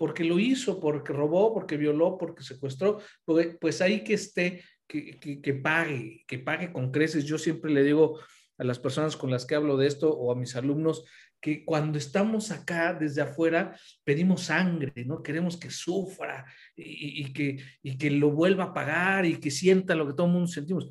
porque 0.00 0.24
lo 0.24 0.38
hizo, 0.38 0.80
porque 0.80 1.12
robó, 1.12 1.52
porque 1.52 1.76
violó, 1.76 2.16
porque 2.16 2.42
secuestró, 2.42 3.00
pues, 3.26 3.82
ahí 3.82 4.02
que 4.02 4.14
esté, 4.14 4.64
que, 4.88 5.60
pague, 5.62 6.24
que 6.26 6.38
pague 6.38 6.72
con 6.72 6.90
creces. 6.90 7.26
Yo 7.26 7.36
siempre 7.36 7.70
le 7.70 7.82
digo 7.82 8.18
a 8.56 8.64
las 8.64 8.78
personas 8.78 9.14
con 9.14 9.30
las 9.30 9.44
que 9.44 9.56
hablo 9.56 9.76
de 9.76 9.86
esto 9.86 10.10
o 10.10 10.32
a 10.32 10.36
mis 10.36 10.56
alumnos 10.56 11.04
que 11.38 11.66
cuando 11.66 11.98
estamos 11.98 12.50
acá 12.50 12.94
desde 12.94 13.20
afuera 13.20 13.78
pedimos 14.02 14.44
sangre, 14.44 15.04
¿no? 15.04 15.22
Queremos 15.22 15.58
que 15.58 15.68
sufra 15.68 16.46
y, 16.74 17.30
que, 17.34 17.58
y 17.82 17.98
que 17.98 18.10
lo 18.10 18.30
vuelva 18.30 18.64
a 18.64 18.72
pagar 18.72 19.26
y 19.26 19.36
que 19.36 19.50
sienta 19.50 19.94
lo 19.94 20.06
que 20.06 20.14
todo 20.14 20.28
el 20.28 20.32
mundo 20.32 20.48
sentimos. 20.48 20.88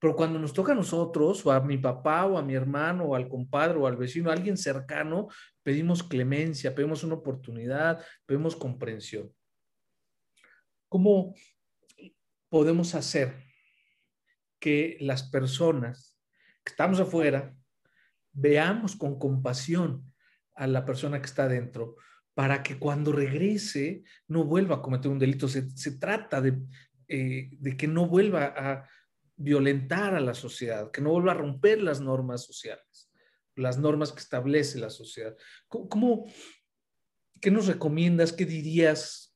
Pero 0.00 0.16
cuando 0.16 0.38
nos 0.38 0.54
toca 0.54 0.72
a 0.72 0.74
nosotros, 0.74 1.44
o 1.44 1.52
a 1.52 1.60
mi 1.60 1.76
papá, 1.76 2.24
o 2.24 2.38
a 2.38 2.42
mi 2.42 2.54
hermano, 2.54 3.04
o 3.04 3.14
al 3.14 3.28
compadre, 3.28 3.78
o 3.78 3.86
al 3.86 3.96
vecino, 3.96 4.30
a 4.30 4.32
alguien 4.32 4.56
cercano, 4.56 5.28
pedimos 5.62 6.02
clemencia, 6.02 6.74
pedimos 6.74 7.04
una 7.04 7.16
oportunidad, 7.16 8.02
pedimos 8.24 8.56
comprensión. 8.56 9.30
¿Cómo 10.88 11.34
podemos 12.48 12.94
hacer 12.94 13.44
que 14.58 14.96
las 15.00 15.22
personas 15.22 16.18
que 16.64 16.70
estamos 16.70 16.98
afuera 16.98 17.54
veamos 18.32 18.96
con 18.96 19.18
compasión 19.18 20.10
a 20.54 20.66
la 20.66 20.86
persona 20.86 21.20
que 21.20 21.26
está 21.26 21.46
dentro 21.46 21.96
para 22.32 22.62
que 22.62 22.78
cuando 22.78 23.12
regrese 23.12 24.02
no 24.28 24.44
vuelva 24.44 24.76
a 24.76 24.82
cometer 24.82 25.10
un 25.10 25.18
delito? 25.18 25.46
Se, 25.46 25.98
trata 25.98 26.40
de, 26.40 26.58
eh, 27.06 27.50
de 27.52 27.76
que 27.76 27.86
no 27.86 28.06
vuelva 28.06 28.54
a 28.56 28.88
violentar 29.40 30.14
a 30.14 30.20
la 30.20 30.34
sociedad, 30.34 30.90
que 30.90 31.00
no 31.00 31.12
vuelva 31.12 31.32
a 31.32 31.36
romper 31.36 31.80
las 31.80 32.00
normas 32.00 32.44
sociales, 32.44 33.10
las 33.56 33.78
normas 33.78 34.12
que 34.12 34.20
establece 34.20 34.78
la 34.78 34.90
sociedad. 34.90 35.34
¿Cómo, 35.66 36.26
qué 37.40 37.50
nos 37.50 37.66
recomiendas? 37.66 38.34
¿Qué 38.34 38.44
dirías 38.44 39.34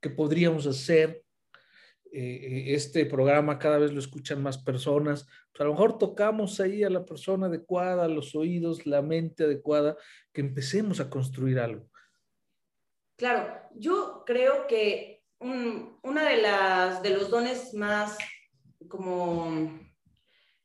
que 0.00 0.10
podríamos 0.10 0.66
hacer? 0.66 1.24
Eh, 2.12 2.74
este 2.74 3.06
programa 3.06 3.58
cada 3.58 3.78
vez 3.78 3.92
lo 3.92 3.98
escuchan 3.98 4.42
más 4.42 4.58
personas. 4.58 5.26
Pues 5.52 5.62
a 5.62 5.64
lo 5.64 5.72
mejor 5.72 5.96
tocamos 5.96 6.60
ahí 6.60 6.84
a 6.84 6.90
la 6.90 7.06
persona 7.06 7.46
adecuada, 7.46 8.06
los 8.08 8.34
oídos, 8.34 8.86
la 8.86 9.00
mente 9.00 9.44
adecuada, 9.44 9.96
que 10.34 10.42
empecemos 10.42 11.00
a 11.00 11.08
construir 11.08 11.58
algo. 11.58 11.88
Claro, 13.16 13.58
yo 13.74 14.22
creo 14.26 14.66
que 14.66 15.22
un, 15.40 15.98
una 16.02 16.28
de 16.28 16.42
las 16.42 17.02
de 17.02 17.10
los 17.10 17.30
dones 17.30 17.72
más 17.72 18.18
como 18.88 19.70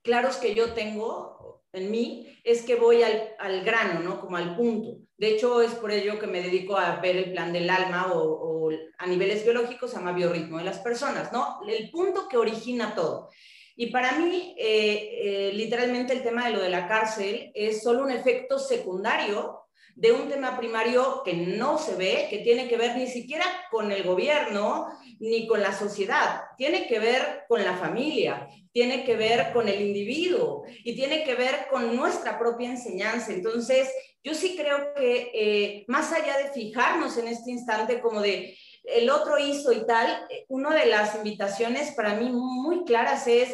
claros 0.01 0.37
que 0.37 0.55
yo 0.55 0.73
tengo 0.73 1.63
en 1.71 1.91
mí 1.91 2.27
es 2.43 2.63
que 2.63 2.75
voy 2.75 3.03
al, 3.03 3.29
al, 3.37 3.63
grano, 3.63 3.99
¿no? 3.99 4.19
Como 4.21 4.37
al 4.37 4.55
punto. 4.55 4.97
De 5.17 5.29
hecho, 5.29 5.61
es 5.61 5.71
por 5.75 5.91
ello 5.91 6.19
que 6.19 6.27
me 6.27 6.41
dedico 6.41 6.77
a 6.77 6.95
ver 6.97 7.17
el 7.17 7.31
plan 7.31 7.53
del 7.53 7.69
alma 7.69 8.11
o, 8.13 8.71
a 8.97 9.07
niveles 9.07 9.43
biológicos 9.43 9.91
se 9.91 9.97
llama 9.97 10.11
biorritmo 10.11 10.57
de 10.57 10.63
las 10.63 10.79
personas, 10.79 11.31
¿no? 11.31 11.59
El 11.67 11.89
punto 11.89 12.27
que 12.27 12.37
origina 12.37 12.93
todo. 12.93 13.29
Y 13.75 13.87
para 13.87 14.13
mí, 14.19 14.55
eh, 14.57 15.09
eh, 15.21 15.51
literalmente 15.53 16.13
el 16.13 16.21
tema 16.21 16.45
de 16.45 16.53
lo 16.53 16.61
de 16.61 16.69
la 16.69 16.87
cárcel 16.87 17.51
es 17.55 17.81
solo 17.81 18.03
un 18.03 18.11
efecto 18.11 18.59
secundario 18.59 19.58
de 19.99 20.13
un 20.13 20.29
tema 20.29 20.57
primario 20.57 21.23
que 21.25 21.33
no 21.33 21.77
se 21.77 21.95
ve, 21.95 22.27
que 22.29 22.37
tiene 22.37 22.69
que 22.69 22.77
ver 22.77 22.95
ni 22.95 23.07
siquiera 23.07 23.45
con 23.69 23.91
el 23.91 24.03
gobierno 24.03 24.87
ni 25.19 25.45
con 25.45 25.61
la 25.61 25.77
sociedad, 25.77 26.43
tiene 26.57 26.87
que 26.87 26.99
ver 26.99 27.43
con 27.49 27.65
la 27.65 27.75
familia, 27.75 28.47
tiene 28.71 29.03
que 29.03 29.17
ver 29.17 29.51
con 29.51 29.67
el 29.67 29.81
individuo 29.81 30.63
y 30.85 30.95
tiene 30.95 31.25
que 31.25 31.35
ver 31.35 31.67
con 31.69 31.97
nuestra 31.97 32.39
propia 32.39 32.69
enseñanza. 32.69 33.33
Entonces, 33.33 33.89
yo 34.23 34.33
sí 34.33 34.55
creo 34.55 34.93
que 34.95 35.31
eh, 35.33 35.85
más 35.89 36.13
allá 36.13 36.37
de 36.37 36.51
fijarnos 36.53 37.17
en 37.17 37.27
este 37.27 37.51
instante 37.51 37.99
como 37.99 38.21
de 38.21 38.57
el 38.85 39.09
otro 39.09 39.37
hizo 39.37 39.73
y 39.73 39.85
tal, 39.85 40.25
una 40.47 40.73
de 40.73 40.85
las 40.85 41.13
invitaciones 41.15 41.91
para 41.91 42.15
mí 42.15 42.29
muy 42.31 42.85
claras 42.85 43.27
es 43.27 43.53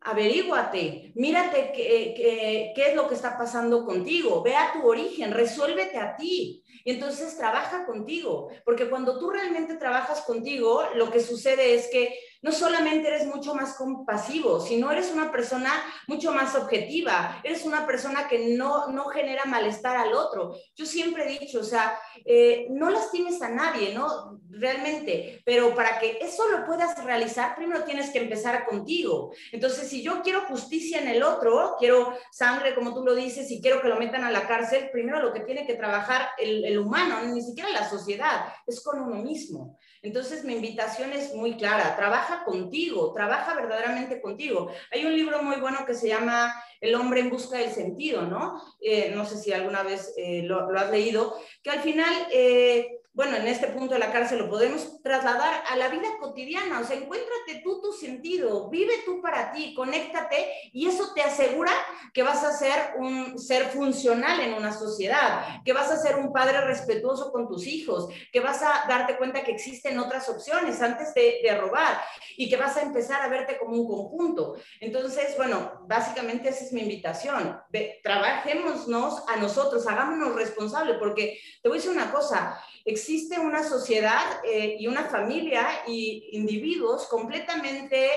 averíguate, 0.00 1.12
mírate 1.14 1.72
qué, 1.74 2.72
qué, 2.74 2.88
es 2.88 2.94
lo 2.94 3.06
que 3.06 3.14
está 3.14 3.36
pasando 3.36 3.84
contigo, 3.84 4.42
ve 4.42 4.56
a 4.56 4.72
tu 4.72 4.86
origen, 4.86 5.32
resuélvete 5.32 5.98
a 5.98 6.16
ti. 6.16 6.64
Y 6.84 6.92
entonces 6.92 7.36
trabaja 7.36 7.84
contigo, 7.84 8.48
porque 8.64 8.88
cuando 8.88 9.18
tú 9.18 9.30
realmente 9.30 9.76
trabajas 9.76 10.22
contigo, 10.22 10.82
lo 10.94 11.10
que 11.10 11.20
sucede 11.20 11.74
es 11.74 11.88
que 11.88 12.18
no 12.42 12.52
solamente 12.52 13.08
eres 13.08 13.26
mucho 13.26 13.54
más 13.54 13.74
compasivo, 13.74 14.60
sino 14.60 14.90
eres 14.90 15.10
una 15.12 15.30
persona 15.30 15.72
mucho 16.06 16.32
más 16.32 16.54
objetiva, 16.54 17.40
eres 17.44 17.64
una 17.64 17.86
persona 17.86 18.28
que 18.28 18.56
no, 18.56 18.88
no 18.88 19.06
genera 19.06 19.44
malestar 19.44 19.96
al 19.96 20.14
otro. 20.14 20.54
Yo 20.74 20.86
siempre 20.86 21.24
he 21.24 21.38
dicho, 21.38 21.60
o 21.60 21.64
sea, 21.64 21.98
eh, 22.24 22.66
no 22.70 22.90
lastimes 22.90 23.42
a 23.42 23.50
nadie, 23.50 23.94
¿no? 23.94 24.40
Realmente, 24.48 25.42
pero 25.44 25.74
para 25.74 25.98
que 25.98 26.18
eso 26.20 26.48
lo 26.48 26.64
puedas 26.64 27.02
realizar, 27.04 27.54
primero 27.56 27.84
tienes 27.84 28.10
que 28.10 28.18
empezar 28.20 28.66
contigo. 28.66 29.32
Entonces, 29.52 29.88
si 29.88 30.02
yo 30.02 30.22
quiero 30.22 30.42
justicia 30.42 31.00
en 31.00 31.08
el 31.08 31.22
otro, 31.22 31.76
quiero 31.78 32.14
sangre, 32.30 32.74
como 32.74 32.94
tú 32.94 33.04
lo 33.04 33.14
dices, 33.14 33.50
y 33.50 33.60
quiero 33.60 33.82
que 33.82 33.88
lo 33.88 33.96
metan 33.96 34.24
a 34.24 34.30
la 34.30 34.46
cárcel, 34.46 34.90
primero 34.90 35.20
lo 35.20 35.32
que 35.32 35.40
tiene 35.40 35.66
que 35.66 35.74
trabajar 35.74 36.30
el, 36.38 36.64
el 36.64 36.78
humano, 36.78 37.22
ni 37.22 37.42
siquiera 37.42 37.68
la 37.70 37.88
sociedad, 37.88 38.46
es 38.66 38.82
con 38.82 39.00
uno 39.00 39.16
mismo. 39.16 39.78
Entonces, 40.02 40.44
mi 40.44 40.54
invitación 40.54 41.12
es 41.12 41.34
muy 41.34 41.56
clara, 41.56 41.94
trabaja 41.96 42.44
contigo, 42.44 43.12
trabaja 43.12 43.54
verdaderamente 43.54 44.20
contigo. 44.20 44.70
Hay 44.90 45.04
un 45.04 45.14
libro 45.14 45.42
muy 45.42 45.56
bueno 45.56 45.84
que 45.86 45.94
se 45.94 46.08
llama 46.08 46.54
El 46.80 46.94
hombre 46.94 47.20
en 47.20 47.30
busca 47.30 47.58
del 47.58 47.70
sentido, 47.70 48.22
¿no? 48.22 48.62
Eh, 48.80 49.12
no 49.14 49.26
sé 49.26 49.36
si 49.36 49.52
alguna 49.52 49.82
vez 49.82 50.14
eh, 50.16 50.42
lo, 50.42 50.70
has 50.76 50.90
leído, 50.90 51.36
que 51.62 51.70
al 51.70 51.80
final... 51.80 52.12
Eh, 52.32 52.96
bueno, 53.20 53.36
en 53.36 53.48
este 53.48 53.66
punto 53.66 53.92
de 53.92 54.00
la 54.00 54.12
cárcel 54.12 54.38
lo 54.38 54.48
podemos 54.48 55.02
trasladar 55.02 55.62
a 55.68 55.76
la 55.76 55.88
vida 55.88 56.08
cotidiana, 56.18 56.80
o 56.80 56.84
sea, 56.84 56.96
encuéntrate 56.96 57.60
tú 57.62 57.78
tu 57.82 57.92
sentido, 57.92 58.70
vive 58.70 58.94
tú 59.04 59.20
para 59.20 59.52
ti, 59.52 59.74
conéctate 59.74 60.48
y 60.72 60.86
eso 60.88 61.12
te 61.14 61.20
asegura 61.20 61.70
que 62.14 62.22
vas 62.22 62.42
a 62.44 62.52
ser 62.54 62.94
un 62.96 63.38
ser 63.38 63.64
funcional 63.66 64.40
en 64.40 64.54
una 64.54 64.72
sociedad, 64.72 65.60
que 65.66 65.74
vas 65.74 65.90
a 65.90 65.98
ser 65.98 66.16
un 66.16 66.32
padre 66.32 66.62
respetuoso 66.62 67.30
con 67.30 67.46
tus 67.46 67.66
hijos, 67.66 68.08
que 68.32 68.40
vas 68.40 68.62
a 68.62 68.86
darte 68.88 69.18
cuenta 69.18 69.44
que 69.44 69.52
existen 69.52 69.98
otras 69.98 70.26
opciones 70.30 70.80
antes 70.80 71.12
de, 71.12 71.40
de 71.42 71.58
robar 71.58 72.00
y 72.38 72.48
que 72.48 72.56
vas 72.56 72.78
a 72.78 72.82
empezar 72.82 73.20
a 73.20 73.28
verte 73.28 73.58
como 73.58 73.76
un 73.76 73.86
conjunto. 73.86 74.56
Entonces, 74.80 75.36
bueno, 75.36 75.82
básicamente 75.86 76.48
esa 76.48 76.64
es 76.64 76.72
mi 76.72 76.80
invitación, 76.80 77.60
trabajémonos 78.02 79.28
a 79.28 79.36
nosotros, 79.36 79.86
hagámonos 79.86 80.34
responsables, 80.34 80.96
porque 80.98 81.38
te 81.62 81.68
voy 81.68 81.76
a 81.76 81.80
decir 81.82 81.94
una 81.94 82.10
cosa, 82.10 82.58
existe 82.84 83.38
una 83.38 83.62
sociedad 83.62 84.24
eh, 84.44 84.76
y 84.78 84.86
una 84.86 85.04
familia 85.04 85.66
y 85.86 86.30
individuos 86.32 87.06
completamente 87.06 88.10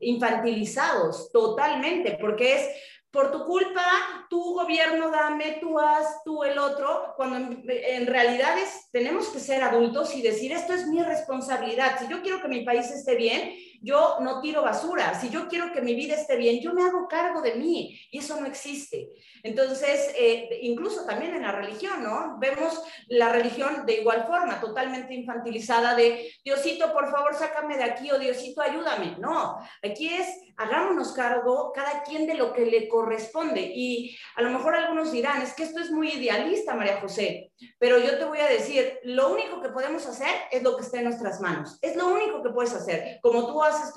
infantilizados, 0.00 1.30
totalmente, 1.32 2.16
porque 2.20 2.54
es 2.54 2.68
por 3.10 3.32
tu 3.32 3.44
culpa, 3.44 3.82
tu 4.28 4.54
gobierno 4.54 5.10
dame, 5.10 5.58
tú 5.60 5.78
haz, 5.78 6.22
tú 6.24 6.44
el 6.44 6.58
otro, 6.58 7.14
cuando 7.16 7.56
en, 7.66 8.06
realidad 8.06 8.54
tenemos 8.92 9.28
que 9.28 9.40
ser 9.40 9.62
adultos 9.62 10.14
y 10.14 10.20
decir, 10.20 10.52
esto 10.52 10.74
es 10.74 10.86
mi 10.86 11.02
responsabilidad. 11.02 11.98
Si 11.98 12.08
yo 12.08 12.20
quiero 12.20 12.42
que 12.42 12.48
mi 12.48 12.64
país 12.64 12.90
esté 12.90 13.16
bien, 13.16 13.54
yo 13.80 14.18
no 14.20 14.40
tiro 14.40 14.62
basura. 14.62 15.14
Si 15.14 15.30
yo 15.30 15.48
quiero 15.48 15.72
que 15.72 15.80
mi 15.80 15.94
vida 15.94 16.14
esté 16.14 16.36
bien, 16.36 16.60
yo 16.60 16.72
me 16.72 16.82
hago 16.82 17.06
cargo 17.08 17.40
de 17.42 17.54
mí 17.54 17.98
y 18.10 18.18
eso 18.18 18.40
no 18.40 18.46
existe. 18.46 19.10
Entonces, 19.42 20.12
eh, 20.18 20.58
incluso 20.62 21.04
también 21.04 21.34
en 21.34 21.42
la 21.42 21.52
religión, 21.52 22.02
¿no? 22.02 22.36
Vemos 22.38 22.82
la 23.06 23.30
religión 23.30 23.86
de 23.86 24.00
igual 24.00 24.26
forma, 24.26 24.60
totalmente 24.60 25.14
infantilizada 25.14 25.94
de, 25.94 26.32
Diosito, 26.44 26.92
por 26.92 27.10
favor, 27.10 27.34
sácame 27.34 27.76
de 27.76 27.84
aquí 27.84 28.10
o 28.10 28.18
Diosito, 28.18 28.62
ayúdame. 28.62 29.16
No, 29.18 29.58
aquí 29.82 30.12
es, 30.12 30.26
hagámonos 30.56 31.12
cargo 31.12 31.72
cada 31.72 32.02
quien 32.02 32.26
de 32.26 32.34
lo 32.34 32.52
que 32.52 32.66
le 32.66 32.88
corresponde. 32.88 33.60
Y 33.60 34.16
a 34.36 34.42
lo 34.42 34.50
mejor 34.50 34.74
algunos 34.74 35.12
dirán, 35.12 35.42
es 35.42 35.54
que 35.54 35.62
esto 35.62 35.80
es 35.80 35.90
muy 35.90 36.10
idealista, 36.12 36.74
María 36.74 37.00
José, 37.00 37.47
pero 37.78 37.98
yo 37.98 38.18
te 38.18 38.24
voy 38.24 38.38
a 38.38 38.48
decir, 38.48 38.98
lo 39.04 39.32
único 39.32 39.60
que 39.60 39.70
podemos 39.70 40.06
hacer 40.06 40.28
es 40.50 40.62
lo 40.62 40.76
que 40.76 40.82
está 40.82 40.98
en 40.98 41.04
nuestras 41.04 41.40
manos. 41.40 41.78
Es 41.82 41.96
lo 41.96 42.08
único 42.08 42.42
que 42.42 42.50
puedes 42.50 42.72
hacer. 42.74 43.18
Como 43.22 43.46
tú 43.46 43.62
haces 43.62 43.94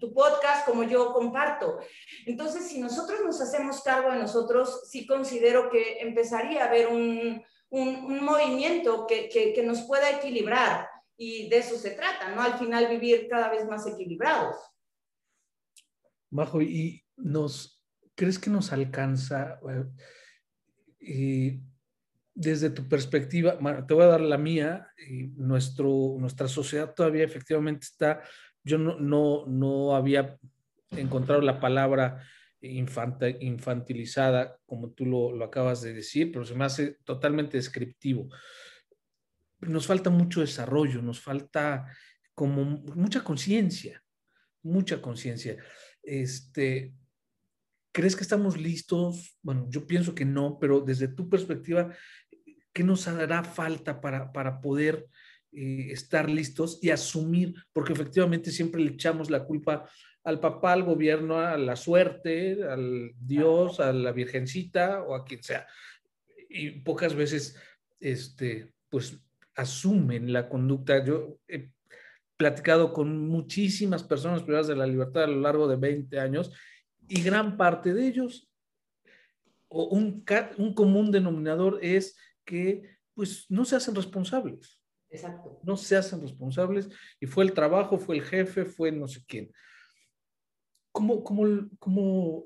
tu 0.00 0.12
podcast, 0.12 0.66
como 0.66 0.82
yo 0.82 1.12
comparto. 1.12 1.78
Entonces, 2.26 2.68
si 2.68 2.80
nosotros 2.80 3.20
nos 3.24 3.40
hacemos 3.40 3.82
cargo 3.82 4.10
de 4.10 4.18
nosotros, 4.18 4.82
sí 4.88 5.06
considero 5.06 5.70
que 5.70 6.00
empezaría 6.00 6.64
a 6.64 6.68
haber 6.68 6.88
un, 6.88 7.42
un, 7.70 8.24
movimiento 8.24 9.06
que, 9.06 9.28
que, 9.28 9.62
nos 9.62 9.82
pueda 9.82 10.10
equilibrar. 10.10 10.88
y 11.16 11.48
de 11.48 11.58
eso 11.58 11.76
se 11.76 11.90
trata, 11.90 12.34
¿no? 12.34 12.42
Al 12.42 12.58
final 12.58 12.88
vivir 12.88 13.26
cada 13.28 13.48
vez 13.50 13.66
más 13.66 13.86
equilibrados. 13.86 14.56
Majo, 16.30 16.60
¿y 16.60 17.04
nos 17.16 17.82
crees 18.14 18.38
que 18.38 18.50
nos 18.50 18.72
alcanza? 18.72 19.58
Eh, 21.00 21.60
desde 22.36 22.68
tu 22.68 22.86
perspectiva, 22.86 23.58
te 23.86 23.94
voy 23.94 24.04
a 24.04 24.08
dar 24.08 24.20
la 24.20 24.36
mía, 24.36 24.92
nuestro, 25.36 26.16
nuestra 26.18 26.48
sociedad 26.48 26.94
todavía 26.94 27.24
efectivamente 27.24 27.86
está, 27.86 28.22
yo 28.62 28.76
no, 28.76 29.00
no, 29.00 29.46
no 29.46 29.96
había 29.96 30.36
encontrado 30.90 31.40
la 31.40 31.58
palabra 31.58 32.22
infantilizada, 32.60 34.58
como 34.66 34.90
tú 34.90 35.06
lo, 35.06 35.32
lo, 35.32 35.46
acabas 35.46 35.80
de 35.80 35.94
decir, 35.94 36.30
pero 36.30 36.44
se 36.44 36.54
me 36.54 36.66
hace 36.66 36.98
totalmente 37.04 37.56
descriptivo. 37.56 38.28
Nos 39.60 39.86
falta 39.86 40.10
mucho 40.10 40.42
desarrollo, 40.42 41.00
nos 41.00 41.18
falta 41.18 41.86
como 42.34 42.64
mucha 42.64 43.24
conciencia, 43.24 44.04
mucha 44.62 45.00
conciencia. 45.00 45.56
Este, 46.02 46.92
¿Crees 47.96 48.14
que 48.14 48.24
estamos 48.24 48.58
listos? 48.58 49.38
Bueno, 49.40 49.68
yo 49.70 49.86
pienso 49.86 50.14
que 50.14 50.26
no, 50.26 50.58
pero 50.60 50.82
desde 50.82 51.08
tu 51.08 51.30
perspectiva, 51.30 51.96
¿qué 52.76 52.84
nos 52.84 53.08
hará 53.08 53.42
falta 53.42 54.02
para, 54.02 54.30
para 54.34 54.60
poder 54.60 55.08
eh, 55.50 55.88
estar 55.92 56.28
listos 56.28 56.78
y 56.82 56.90
asumir? 56.90 57.54
Porque 57.72 57.94
efectivamente 57.94 58.50
siempre 58.50 58.82
le 58.82 58.90
echamos 58.90 59.30
la 59.30 59.44
culpa 59.44 59.88
al 60.24 60.40
papá, 60.40 60.74
al 60.74 60.82
gobierno, 60.82 61.38
a 61.38 61.56
la 61.56 61.74
suerte, 61.74 62.62
al 62.62 63.12
Dios, 63.18 63.80
a 63.80 63.94
la 63.94 64.12
Virgencita 64.12 65.02
o 65.04 65.14
a 65.14 65.24
quien 65.24 65.42
sea. 65.42 65.66
Y 66.50 66.82
pocas 66.82 67.14
veces, 67.14 67.58
este, 67.98 68.74
pues, 68.90 69.24
asumen 69.54 70.30
la 70.30 70.46
conducta. 70.46 71.02
Yo 71.02 71.38
he 71.48 71.70
platicado 72.36 72.92
con 72.92 73.26
muchísimas 73.26 74.04
personas 74.04 74.42
privadas 74.42 74.66
de 74.66 74.76
la 74.76 74.86
libertad 74.86 75.24
a 75.24 75.28
lo 75.28 75.40
largo 75.40 75.66
de 75.66 75.76
20 75.76 76.20
años 76.20 76.52
y 77.08 77.22
gran 77.22 77.56
parte 77.56 77.94
de 77.94 78.06
ellos, 78.06 78.50
o 79.68 79.84
un, 79.84 80.22
un 80.58 80.74
común 80.74 81.10
denominador 81.10 81.78
es 81.80 82.18
que 82.46 82.96
pues 83.12 83.44
no 83.50 83.66
se 83.66 83.76
hacen 83.76 83.94
responsables. 83.94 84.80
Exacto. 85.10 85.60
No 85.62 85.76
se 85.76 85.96
hacen 85.96 86.20
responsables 86.20 86.88
y 87.20 87.26
fue 87.26 87.44
el 87.44 87.52
trabajo, 87.52 87.98
fue 87.98 88.16
el 88.16 88.22
jefe, 88.22 88.64
fue 88.64 88.90
no 88.92 89.06
sé 89.08 89.22
quién. 89.26 89.52
¿Cómo, 90.92 91.22
cómo, 91.22 91.44
cómo 91.78 92.44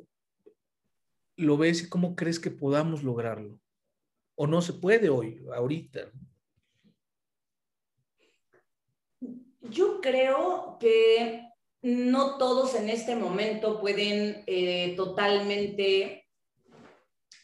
lo 1.37 1.57
ves 1.57 1.83
y 1.83 1.89
cómo 1.89 2.17
crees 2.17 2.41
que 2.41 2.51
podamos 2.51 3.03
lograrlo? 3.03 3.59
¿O 4.35 4.47
no 4.47 4.63
se 4.63 4.73
puede 4.73 5.09
hoy, 5.09 5.45
ahorita? 5.55 6.11
Yo 9.61 10.01
creo 10.01 10.79
que 10.81 11.47
no 11.83 12.39
todos 12.39 12.75
en 12.75 12.89
este 12.89 13.17
momento 13.17 13.81
pueden 13.81 14.43
eh, 14.47 14.95
totalmente 14.97 16.20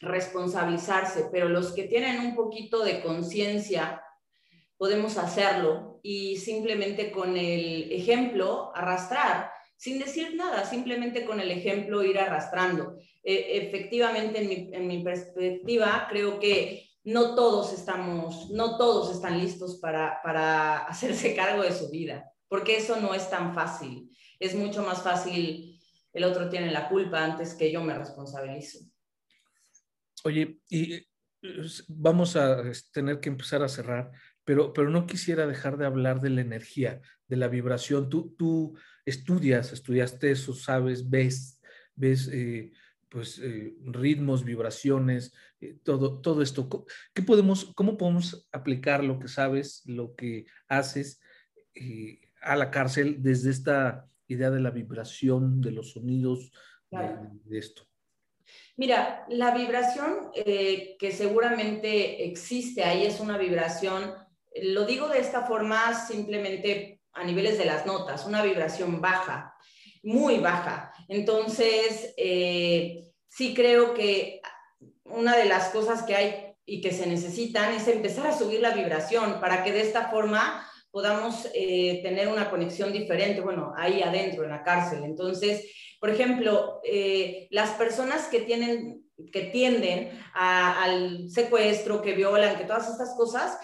responsabilizarse, 0.01 1.29
pero 1.31 1.49
los 1.49 1.73
que 1.73 1.83
tienen 1.83 2.19
un 2.19 2.35
poquito 2.35 2.83
de 2.83 3.01
conciencia 3.01 4.01
podemos 4.77 5.17
hacerlo 5.17 5.99
y 6.03 6.37
simplemente 6.37 7.11
con 7.11 7.35
el 7.35 7.91
ejemplo 7.91 8.71
arrastrar, 8.75 9.51
sin 9.75 9.99
decir 9.99 10.35
nada, 10.35 10.65
simplemente 10.65 11.25
con 11.25 11.39
el 11.39 11.51
ejemplo 11.51 12.03
ir 12.03 12.19
arrastrando. 12.19 12.97
E, 13.23 13.57
efectivamente, 13.57 14.41
en 14.41 14.47
mi, 14.47 14.69
en 14.73 14.87
mi 14.87 15.03
perspectiva, 15.03 16.07
creo 16.09 16.39
que 16.39 16.89
no 17.03 17.35
todos 17.35 17.73
estamos, 17.73 18.49
no 18.51 18.77
todos 18.77 19.15
están 19.15 19.39
listos 19.39 19.79
para, 19.79 20.19
para 20.23 20.77
hacerse 20.87 21.35
cargo 21.35 21.63
de 21.63 21.71
su 21.71 21.89
vida, 21.89 22.31
porque 22.47 22.77
eso 22.77 22.97
no 23.01 23.13
es 23.13 23.29
tan 23.29 23.53
fácil 23.53 24.09
es 24.39 24.55
mucho 24.55 24.83
más 24.83 25.01
fácil, 25.01 25.79
el 26.13 26.23
otro 26.23 26.49
tiene 26.49 26.71
la 26.71 26.89
culpa 26.89 27.23
antes 27.23 27.53
que 27.53 27.71
yo 27.71 27.81
me 27.81 27.97
responsabilizo. 27.97 28.79
Oye, 30.23 30.59
y 30.69 30.93
eh, 30.93 31.07
vamos 31.87 32.35
a 32.35 32.63
tener 32.91 33.19
que 33.19 33.29
empezar 33.29 33.61
a 33.63 33.69
cerrar, 33.69 34.11
pero, 34.43 34.73
pero 34.73 34.89
no 34.89 35.05
quisiera 35.05 35.45
dejar 35.45 35.77
de 35.77 35.85
hablar 35.85 36.21
de 36.21 36.29
la 36.29 36.41
energía, 36.41 37.01
de 37.27 37.37
la 37.37 37.47
vibración. 37.47 38.09
Tú, 38.09 38.35
tú 38.37 38.77
estudias, 39.05 39.71
estudiaste 39.73 40.31
eso, 40.31 40.53
sabes, 40.53 41.09
ves, 41.09 41.61
ves 41.95 42.29
eh, 42.31 42.71
pues 43.09 43.39
eh, 43.39 43.75
ritmos, 43.85 44.43
vibraciones, 44.43 45.33
todo, 45.83 46.21
todo 46.21 46.41
esto. 46.41 46.85
¿Qué 47.13 47.21
podemos, 47.21 47.73
¿Cómo 47.75 47.97
podemos 47.97 48.47
aplicar 48.51 49.03
lo 49.03 49.19
que 49.19 49.27
sabes, 49.27 49.83
lo 49.85 50.15
que 50.15 50.45
haces 50.67 51.21
a 52.41 52.55
la 52.55 52.71
cárcel 52.71 53.17
desde 53.21 53.51
esta 53.51 54.09
idea 54.27 54.49
de 54.49 54.59
la 54.59 54.71
vibración, 54.71 55.61
de 55.61 55.71
los 55.71 55.91
sonidos, 55.91 56.51
de, 56.91 57.57
esto? 57.57 57.87
Mira, 58.77 59.25
la 59.29 59.51
vibración 59.51 60.29
eh, 60.35 60.95
que 60.99 61.11
seguramente 61.11 62.25
existe 62.25 62.83
ahí 62.83 63.07
es 63.07 63.19
una 63.19 63.35
vibración, 63.35 64.13
lo 64.61 64.85
digo 64.85 65.07
de 65.07 65.19
esta 65.19 65.41
forma 65.47 65.95
simplemente 65.95 67.01
a 67.13 67.23
niveles 67.23 67.57
de 67.57 67.65
las 67.65 67.87
notas, 67.87 68.27
una 68.27 68.43
vibración 68.43 69.01
baja, 69.01 69.55
muy 70.03 70.37
baja. 70.37 70.93
Entonces, 71.09 72.13
eh, 72.17 73.03
sí 73.27 73.55
creo 73.55 73.95
que 73.95 74.41
una 75.05 75.35
de 75.35 75.45
las 75.45 75.69
cosas 75.69 76.03
que 76.03 76.15
hay 76.15 76.55
y 76.63 76.79
que 76.79 76.91
se 76.91 77.07
necesitan 77.07 77.73
es 77.73 77.87
empezar 77.87 78.27
a 78.27 78.37
subir 78.37 78.59
la 78.59 78.75
vibración 78.75 79.39
para 79.39 79.63
que 79.63 79.71
de 79.71 79.81
esta 79.81 80.09
forma 80.09 80.69
podamos 80.91 81.47
eh, 81.55 81.99
tener 82.03 82.27
una 82.27 82.49
conexión 82.51 82.93
diferente, 82.93 83.41
bueno, 83.41 83.73
ahí 83.75 84.03
adentro, 84.03 84.43
en 84.43 84.51
la 84.51 84.63
cárcel. 84.63 85.03
Entonces, 85.03 85.65
por 85.99 86.09
ejemplo, 86.09 86.79
eh, 86.83 87.47
las 87.51 87.71
personas 87.71 88.27
que 88.27 88.41
tienen 88.41 89.07
que 89.31 89.43
tienden 89.45 90.11
al 90.33 91.29
secuestro, 91.29 92.01
que 92.01 92.13
violan, 92.13 92.55
que 92.55 92.65
todas 92.65 92.89
estas 92.89 93.15
cosas, 93.15 93.57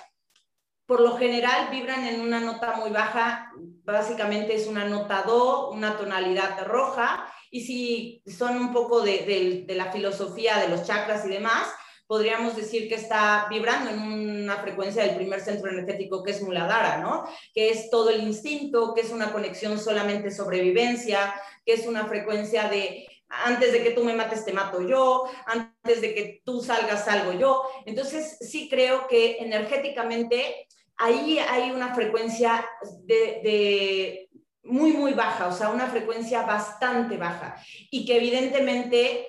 por 0.86 1.00
lo 1.00 1.16
general 1.18 1.70
vibran 1.72 2.06
en 2.08 2.22
una 2.22 2.40
nota 2.40 2.76
muy 2.78 2.90
baja, 2.90 3.52
básicamente 3.84 4.56
es 4.56 4.68
una 4.68 4.86
nota 4.86 5.22
do, 5.22 5.70
una 5.70 5.96
tonalidad 5.96 6.66
roja, 6.66 7.32
y 7.52 7.62
si 7.62 8.24
son 8.26 8.58
un 8.58 8.74
poco 8.74 9.02
de, 9.02 9.64
de 9.68 9.76
la 9.76 9.92
filosofía 9.92 10.58
de 10.58 10.70
los 10.70 10.86
chakras 10.86 11.26
y 11.26 11.30
demás, 11.30 11.68
podríamos 12.08 12.56
decir 12.56 12.88
que 12.90 12.96
está 12.96 13.48
vibrando 13.50 13.90
en 13.90 14.00
una 14.02 14.58
frecuencia 14.58 15.04
del 15.04 15.16
primer 15.16 15.42
centro 15.42 15.70
energético 15.70 16.24
que 16.24 16.32
es 16.32 16.42
Muladhara, 16.42 16.98
¿no? 16.98 17.26
Que 17.54 17.70
es 17.70 17.90
todo 17.90 18.10
el 18.10 18.24
instinto, 18.24 18.94
que 18.94 19.02
es 19.02 19.12
una 19.12 19.32
conexión 19.32 19.80
solamente 19.80 20.32
sobrevivencia, 20.32 21.34
que 21.66 21.74
es 21.74 21.88
una 21.88 22.06
frecuencia 22.06 22.68
de 22.68 23.08
antes 23.46 23.72
de 23.72 23.84
que 23.84 23.92
tú 23.92 24.04
me 24.04 24.14
mates 24.14 24.46
te 24.46 24.54
mato 24.54 24.82
yo, 24.88 25.24
antes 25.46 26.02
de 26.02 26.14
que 26.14 26.42
tú 26.46 26.62
salgas 26.62 27.06
salgo 27.06 27.34
yo. 27.34 27.64
Entonces 27.86 28.38
sí 28.42 28.70
creo 28.70 29.08
que 29.08 29.38
energéticamente 29.40 30.68
ahí 30.98 31.40
hay 31.40 31.72
una 31.72 31.94
frecuencia 31.94 32.66
de, 33.04 34.30
muy, 34.64 34.94
muy 34.94 35.14
baja, 35.14 35.48
o 35.48 35.52
sea, 35.52 35.70
una 35.70 35.88
frecuencia 35.88 36.44
bastante 36.44 37.18
baja 37.18 37.56
y 37.92 38.06
que 38.06 38.18
evidentemente 38.18 39.28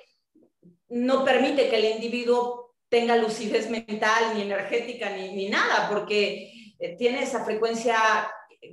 no 0.88 1.24
permite 1.24 1.68
que 1.68 1.76
el 1.76 1.96
individuo 1.96 2.63
tenga 2.88 3.16
lucidez 3.16 3.70
mental, 3.70 4.34
ni 4.34 4.42
energética, 4.42 5.10
ni, 5.16 5.48
nada, 5.48 5.88
porque 5.88 6.74
eh, 6.78 6.96
tiene 6.96 7.22
esa 7.22 7.44
frecuencia 7.44 7.96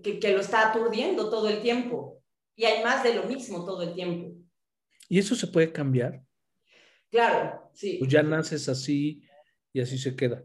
que, 0.03 0.19
que, 0.19 0.33
lo 0.33 0.41
está 0.41 0.69
aturdiendo 0.69 1.29
todo 1.29 1.49
el 1.49 1.61
tiempo. 1.61 2.21
Y 2.55 2.65
hay 2.65 2.83
más 2.83 3.03
de 3.03 3.15
lo 3.15 3.23
mismo 3.23 3.65
todo 3.65 3.81
el 3.81 3.93
tiempo. 3.93 4.37
¿Y 5.09 5.19
eso 5.19 5.35
se 5.35 5.47
puede 5.47 5.71
cambiar? 5.71 6.23
Claro, 7.09 7.69
sí. 7.73 7.97
Pues 7.99 8.11
ya 8.11 8.23
naces 8.23 8.69
así 8.69 9.23
y 9.73 9.81
así 9.81 9.97
se 9.97 10.15
queda. 10.15 10.43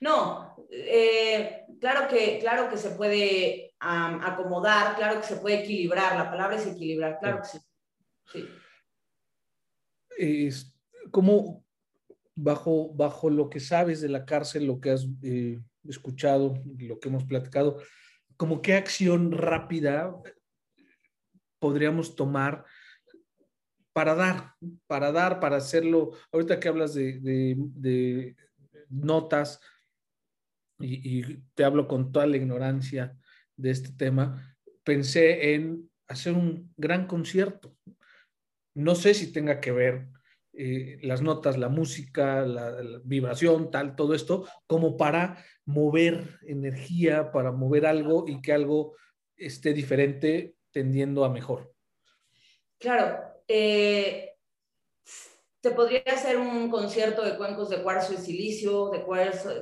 No, 0.00 0.56
eh, 0.70 1.66
claro, 1.80 2.08
que, 2.08 2.38
claro 2.38 2.68
que 2.68 2.76
se 2.76 2.90
puede 2.90 3.74
acomodar, 3.80 4.96
claro 4.96 5.20
que 5.20 5.26
se 5.26 5.36
puede 5.36 5.62
equilibrar, 5.62 6.16
la 6.16 6.30
palabra 6.30 6.56
es 6.56 6.66
equilibrar, 6.66 7.18
claro 7.20 7.42
que 7.42 7.48
sí. 7.48 7.58
sí. 8.32 8.48
Es, 10.16 10.74
¿cómo, 11.10 11.64
bajo, 12.38 12.92
bajo 12.94 13.30
lo 13.30 13.50
que 13.50 13.60
sabes 13.60 14.00
de 14.00 14.08
la 14.08 14.24
cárcel, 14.24 14.66
lo 14.66 14.80
que 14.80 14.90
has 14.90 15.06
eh, 15.22 15.60
escuchado, 15.84 16.54
lo 16.78 17.00
que 17.00 17.08
hemos 17.08 17.24
platicado, 17.24 17.82
como 18.36 18.62
qué 18.62 18.74
acción 18.74 19.32
rápida 19.32 20.14
podríamos 21.58 22.14
tomar 22.14 22.64
para 23.92 24.14
dar, 24.14 24.54
para 24.86 25.10
dar, 25.10 25.40
para 25.40 25.56
hacerlo. 25.56 26.12
Ahorita 26.30 26.60
que 26.60 26.68
hablas 26.68 26.94
de, 26.94 28.36
notas 28.88 29.60
y, 30.78 31.18
y, 31.18 31.44
te 31.54 31.64
hablo 31.64 31.88
con 31.88 32.12
toda 32.12 32.26
la 32.26 32.36
ignorancia 32.36 33.18
de 33.56 33.70
este 33.70 33.90
tema, 33.90 34.56
pensé 34.84 35.54
en 35.54 35.90
hacer 36.06 36.34
un 36.34 36.72
gran 36.76 37.08
concierto. 37.08 37.76
No 38.74 38.94
sé 38.94 39.14
si 39.14 39.32
tenga 39.32 39.58
que 39.60 39.72
ver 39.72 40.08
eh, 40.60 40.98
las 41.02 41.22
notas, 41.22 41.56
la 41.56 41.68
música, 41.68 42.44
la, 42.44 42.74
vibración, 43.04 43.70
tal, 43.70 43.94
todo 43.94 44.12
esto, 44.12 44.44
como 44.66 44.96
para 44.96 45.44
mover 45.64 46.40
energía, 46.48 47.30
para 47.30 47.52
mover 47.52 47.86
algo 47.86 48.24
y 48.26 48.42
que 48.42 48.52
algo 48.52 48.96
esté 49.36 49.72
diferente 49.72 50.56
tendiendo 50.72 51.24
a 51.24 51.28
mejor. 51.28 51.72
Claro, 52.76 53.20
eh, 53.46 54.32
se 55.62 55.70
podría 55.70 56.02
hacer 56.06 56.36
un 56.36 56.68
concierto 56.70 57.22
de 57.22 57.36
cuencos 57.36 57.70
de 57.70 57.80
cuarzo 57.80 58.14
y 58.14 58.16
silicio, 58.16 58.90
de, 58.90 59.04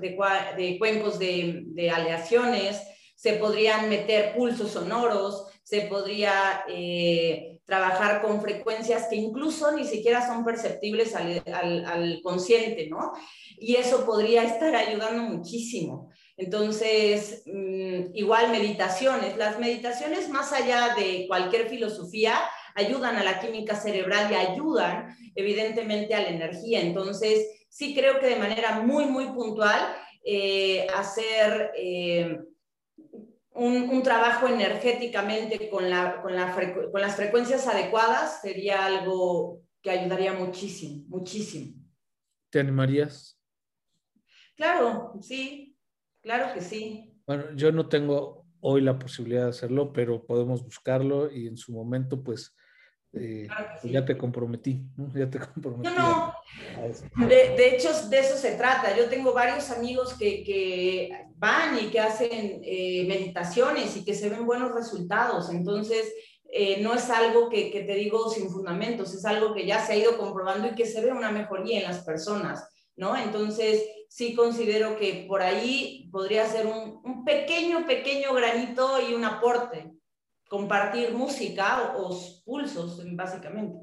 de, 0.01 0.78
cuencos 0.78 1.18
de, 1.18 1.90
aleaciones, 1.94 2.80
se 3.14 3.34
podrían 3.34 3.90
meter 3.90 4.34
pulsos 4.34 4.70
sonoros, 4.70 5.47
se 5.62 5.82
podría 5.82 6.64
eh, 6.70 7.55
trabajar 7.67 8.23
con 8.23 8.41
frecuencias 8.41 9.09
que 9.09 9.17
incluso 9.17 9.73
ni 9.73 9.85
siquiera 9.85 10.27
son 10.27 10.45
perceptibles 10.45 11.14
al, 11.17 12.21
consciente, 12.23 12.89
¿no? 12.89 13.12
Y 13.59 13.75
eso 13.75 14.07
podría 14.07 14.45
estar 14.45 14.75
ayudando 14.77 15.23
muchísimo. 15.25 16.11
Entonces, 16.37 17.43
mm, 17.47 18.14
igual 18.14 18.51
meditaciones. 18.51 19.37
Las 19.37 19.59
meditaciones, 19.59 20.29
más 20.29 20.53
allá 20.53 20.95
de 20.95 21.25
cualquier 21.27 21.69
filosofía, 21.69 22.39
ayudan 22.75 23.17
a 23.17 23.25
la 23.25 23.41
química 23.41 23.75
cerebral 23.75 24.31
y 24.31 24.35
ayudan 24.37 25.17
evidentemente 25.35 26.14
a 26.14 26.23
la 26.23 26.29
energía. 26.29 26.81
Entonces, 26.81 27.67
sí 27.69 27.95
creo 27.95 28.21
que 28.21 28.27
de 28.27 28.37
manera 28.37 28.81
muy, 28.81 29.07
muy 29.07 29.27
puntual, 29.27 29.81
eh, 30.25 30.87
hacer... 30.95 31.73
Eh, 31.77 32.39
un, 33.57 34.02
trabajo 34.02 34.46
energéticamente 34.46 35.68
con, 35.70 35.88
la, 35.90 36.20
con, 36.22 36.32
con 36.92 37.00
las 37.00 37.16
frecuencias 37.16 37.66
adecuadas 37.66 38.40
sería 38.42 38.86
algo 38.86 39.62
que 39.82 39.90
ayudaría 39.90 40.32
muchísimo, 40.32 41.04
muchísimo. 41.09 41.74
¿Te 42.50 42.61
animarías? 42.61 43.40
Claro, 44.57 45.14
sí, 45.20 45.76
claro 46.22 46.52
que 46.54 46.61
sí. 46.61 47.12
Bueno, 47.26 47.44
yo 47.54 47.72
no 47.72 47.88
tengo 47.88 48.46
hoy 48.61 48.80
la 48.80 48.98
posibilidad 48.98 49.44
de 49.44 49.50
hacerlo, 49.50 49.92
pero 49.92 50.24
podemos 50.24 50.62
buscarlo 50.62 51.30
y 51.30 51.46
en 51.46 51.57
su 51.57 51.72
momento, 51.72 52.22
pues, 52.22 52.54
eh, 53.19 53.49
ya 53.85 54.05
te 54.05 54.17
comprometí, 54.17 54.83
¿no? 54.97 55.11
Ya 55.14 55.31
te 55.31 55.39
comprometí. 55.39 55.89
No, 55.97 56.35
no. 57.17 57.27
De, 57.27 57.75
hecho, 57.75 57.91
de 58.09 58.19
eso 58.19 58.37
se 58.37 58.53
trata. 58.53 58.97
Yo 58.97 59.09
tengo 59.09 59.33
varios 59.33 59.71
amigos 59.71 60.14
que, 60.14 60.45
que 60.45 61.11
van 61.37 61.79
y 61.79 61.89
que 61.89 62.01
hacen 62.01 62.61
eh, 62.62 63.05
meditaciones 63.09 63.97
y 63.97 64.05
que 64.05 64.14
se 64.14 64.29
ven 64.29 64.47
buenos 64.47 64.73
resultados. 64.73 65.51
Entonces, 65.51 66.12
eh, 66.51 66.81
no 66.81 66.95
es 66.95 67.09
algo 67.11 67.49
que, 67.49 67.71
que, 67.71 67.83
te 67.83 67.95
digo 67.95 68.31
sin 68.31 68.51
fundamentos, 68.51 69.14
es 69.14 69.25
algo 69.25 69.53
que 69.55 69.67
ya 69.67 69.85
se 69.85 69.95
ha 69.95 69.97
ido 69.97 70.17
comprobando 70.17 70.69
y 70.69 70.75
que 70.75 70.87
se 70.87 71.01
ve 71.01 71.12
una 71.12 71.31
mejoría 71.31 71.79
en 71.79 71.85
las 71.85 72.05
personas, 72.05 72.69
¿no? 72.95 73.17
Entonces, 73.17 73.83
sí 74.09 74.35
considero 74.35 74.97
que 74.97 75.27
por 75.29 75.43
ahí 75.43 76.09
podría 76.12 76.47
ser 76.47 76.67
un, 76.67 77.01
un 77.05 77.25
pequeño, 77.25 77.85
pequeño 77.87 78.33
granito 78.33 79.01
y 79.07 79.14
un 79.14 79.25
aporte 79.25 79.95
compartir 80.49 81.12
música 81.12 81.94
o, 81.97 82.18
pulsos, 82.44 83.03
básicamente. 83.14 83.78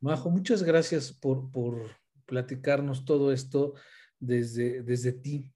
Majo, 0.00 0.30
muchas 0.30 0.62
gracias 0.62 1.12
por, 1.12 1.50
por 1.50 1.90
platicarnos 2.26 3.04
todo 3.04 3.32
esto 3.32 3.74
desde, 4.18 4.82
desde 4.82 5.12
ti, 5.12 5.50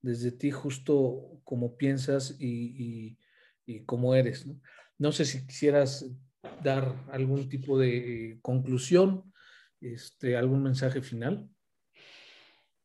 desde 0.00 0.32
ti 0.32 0.50
justo 0.50 1.40
como 1.44 1.76
piensas 1.76 2.36
y, 2.38 3.16
y, 3.66 3.84
como 3.84 4.14
eres. 4.14 4.46
¿no? 4.46 4.60
¿no? 4.98 5.12
sé 5.12 5.24
si 5.24 5.46
quisieras 5.46 6.06
dar 6.62 6.94
algún 7.10 7.48
tipo 7.48 7.78
de 7.78 8.38
conclusión, 8.42 9.32
este, 9.80 10.36
algún 10.36 10.62
mensaje 10.62 11.02
final. 11.02 11.48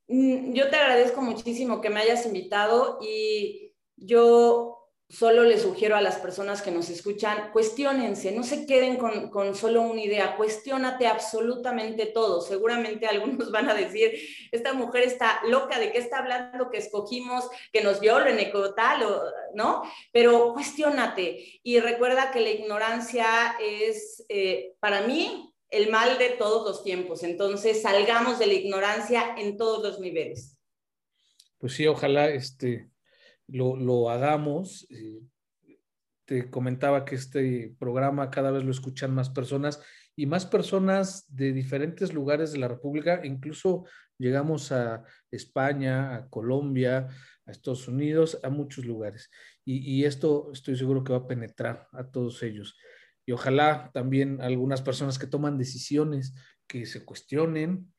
Mm, 0.08 0.54
yo 0.54 0.70
te 0.70 0.76
agradezco 0.76 1.22
muchísimo 1.22 1.82
que 1.82 1.90
me 1.90 2.02
hayas 2.02 2.26
invitado 2.26 3.00
y 3.02 3.74
yo 3.96 4.75
solo 5.08 5.44
les 5.44 5.62
sugiero 5.62 5.96
a 5.96 6.02
las 6.02 6.18
personas 6.18 6.62
que 6.62 6.72
nos 6.72 6.90
escuchan, 6.90 7.52
cuestionense, 7.52 8.32
no 8.32 8.44
se 8.44 8.66
queden 8.66 8.98
con, 8.98 9.56
solo 9.56 9.84
una 9.84 10.02
idea, 10.02 10.36
cuestionate 10.36 11.06
absolutamente 11.06 12.08
todo. 12.08 12.42
Seguramente 12.42 13.06
algunos 13.08 13.52
van 13.52 13.70
a 13.70 13.76
decir, 13.76 14.12
esta 14.52 14.74
mujer 14.74 15.04
está 15.04 15.42
loca, 15.48 15.80
¿de 15.80 15.92
qué 15.92 16.00
está 16.00 16.20
hablando? 16.20 16.70
Que 16.70 16.80
escogimos 16.80 17.48
que 17.72 17.84
nos 17.84 18.00
violen, 18.00 18.38
tal, 18.76 19.06
¿no? 19.54 19.84
Pero 20.12 20.54
cuestionate 20.54 21.60
y 21.62 21.80
recuerda 21.80 22.32
que 22.32 22.42
la 22.42 22.50
ignorancia 22.50 23.56
es, 23.62 24.26
eh, 24.30 24.74
para 24.80 25.02
mí, 25.02 25.54
el 25.70 25.90
mal 25.92 26.18
de 26.18 26.30
todos 26.30 26.68
los 26.68 26.84
tiempos. 26.84 27.24
Entonces, 27.24 27.82
salgamos 27.82 28.40
de 28.40 28.48
la 28.48 28.54
ignorancia 28.54 29.36
en 29.38 29.58
todos 29.58 29.84
los 29.84 30.00
niveles. 30.00 30.58
Pues 31.58 31.74
sí, 31.74 31.88
ojalá 31.88 32.30
este, 32.30 32.90
lo, 33.48 34.10
hagamos. 34.10 34.88
Eh, 34.90 35.22
te 36.26 36.50
comentaba 36.50 37.06
que 37.06 37.16
este 37.16 37.76
programa 37.78 38.32
cada 38.32 38.52
vez 38.52 38.64
lo 38.64 38.72
escuchan 38.72 39.14
más 39.14 39.30
personas 39.30 39.82
y 40.16 40.26
más 40.26 40.46
personas 40.46 41.26
de 41.28 41.54
diferentes 41.54 42.14
lugares 42.14 42.52
de 42.52 42.60
la 42.60 42.68
República, 42.68 43.22
incluso 43.24 43.86
llegamos 44.18 44.72
a 44.72 45.04
España, 45.30 46.16
a 46.16 46.30
Colombia, 46.30 47.08
a 47.46 47.52
Estados 47.52 47.88
Unidos, 47.88 48.40
a 48.42 48.50
muchos 48.50 48.86
lugares. 48.86 49.30
Y, 49.66 49.78
y, 49.80 50.06
esto 50.06 50.52
estoy 50.54 50.78
seguro 50.78 51.04
que 51.04 51.12
va 51.12 51.20
a 51.20 51.28
penetrar 51.28 51.88
a 51.92 52.10
todos 52.10 52.42
ellos. 52.44 52.78
Y 53.26 53.34
ojalá 53.34 53.92
también 53.94 54.42
algunas 54.42 54.82
personas 54.82 55.20
que 55.20 55.28
toman 55.28 55.58
decisiones, 55.58 56.34
que 56.68 56.86
se 56.86 57.04
cuestionen, 57.04 57.92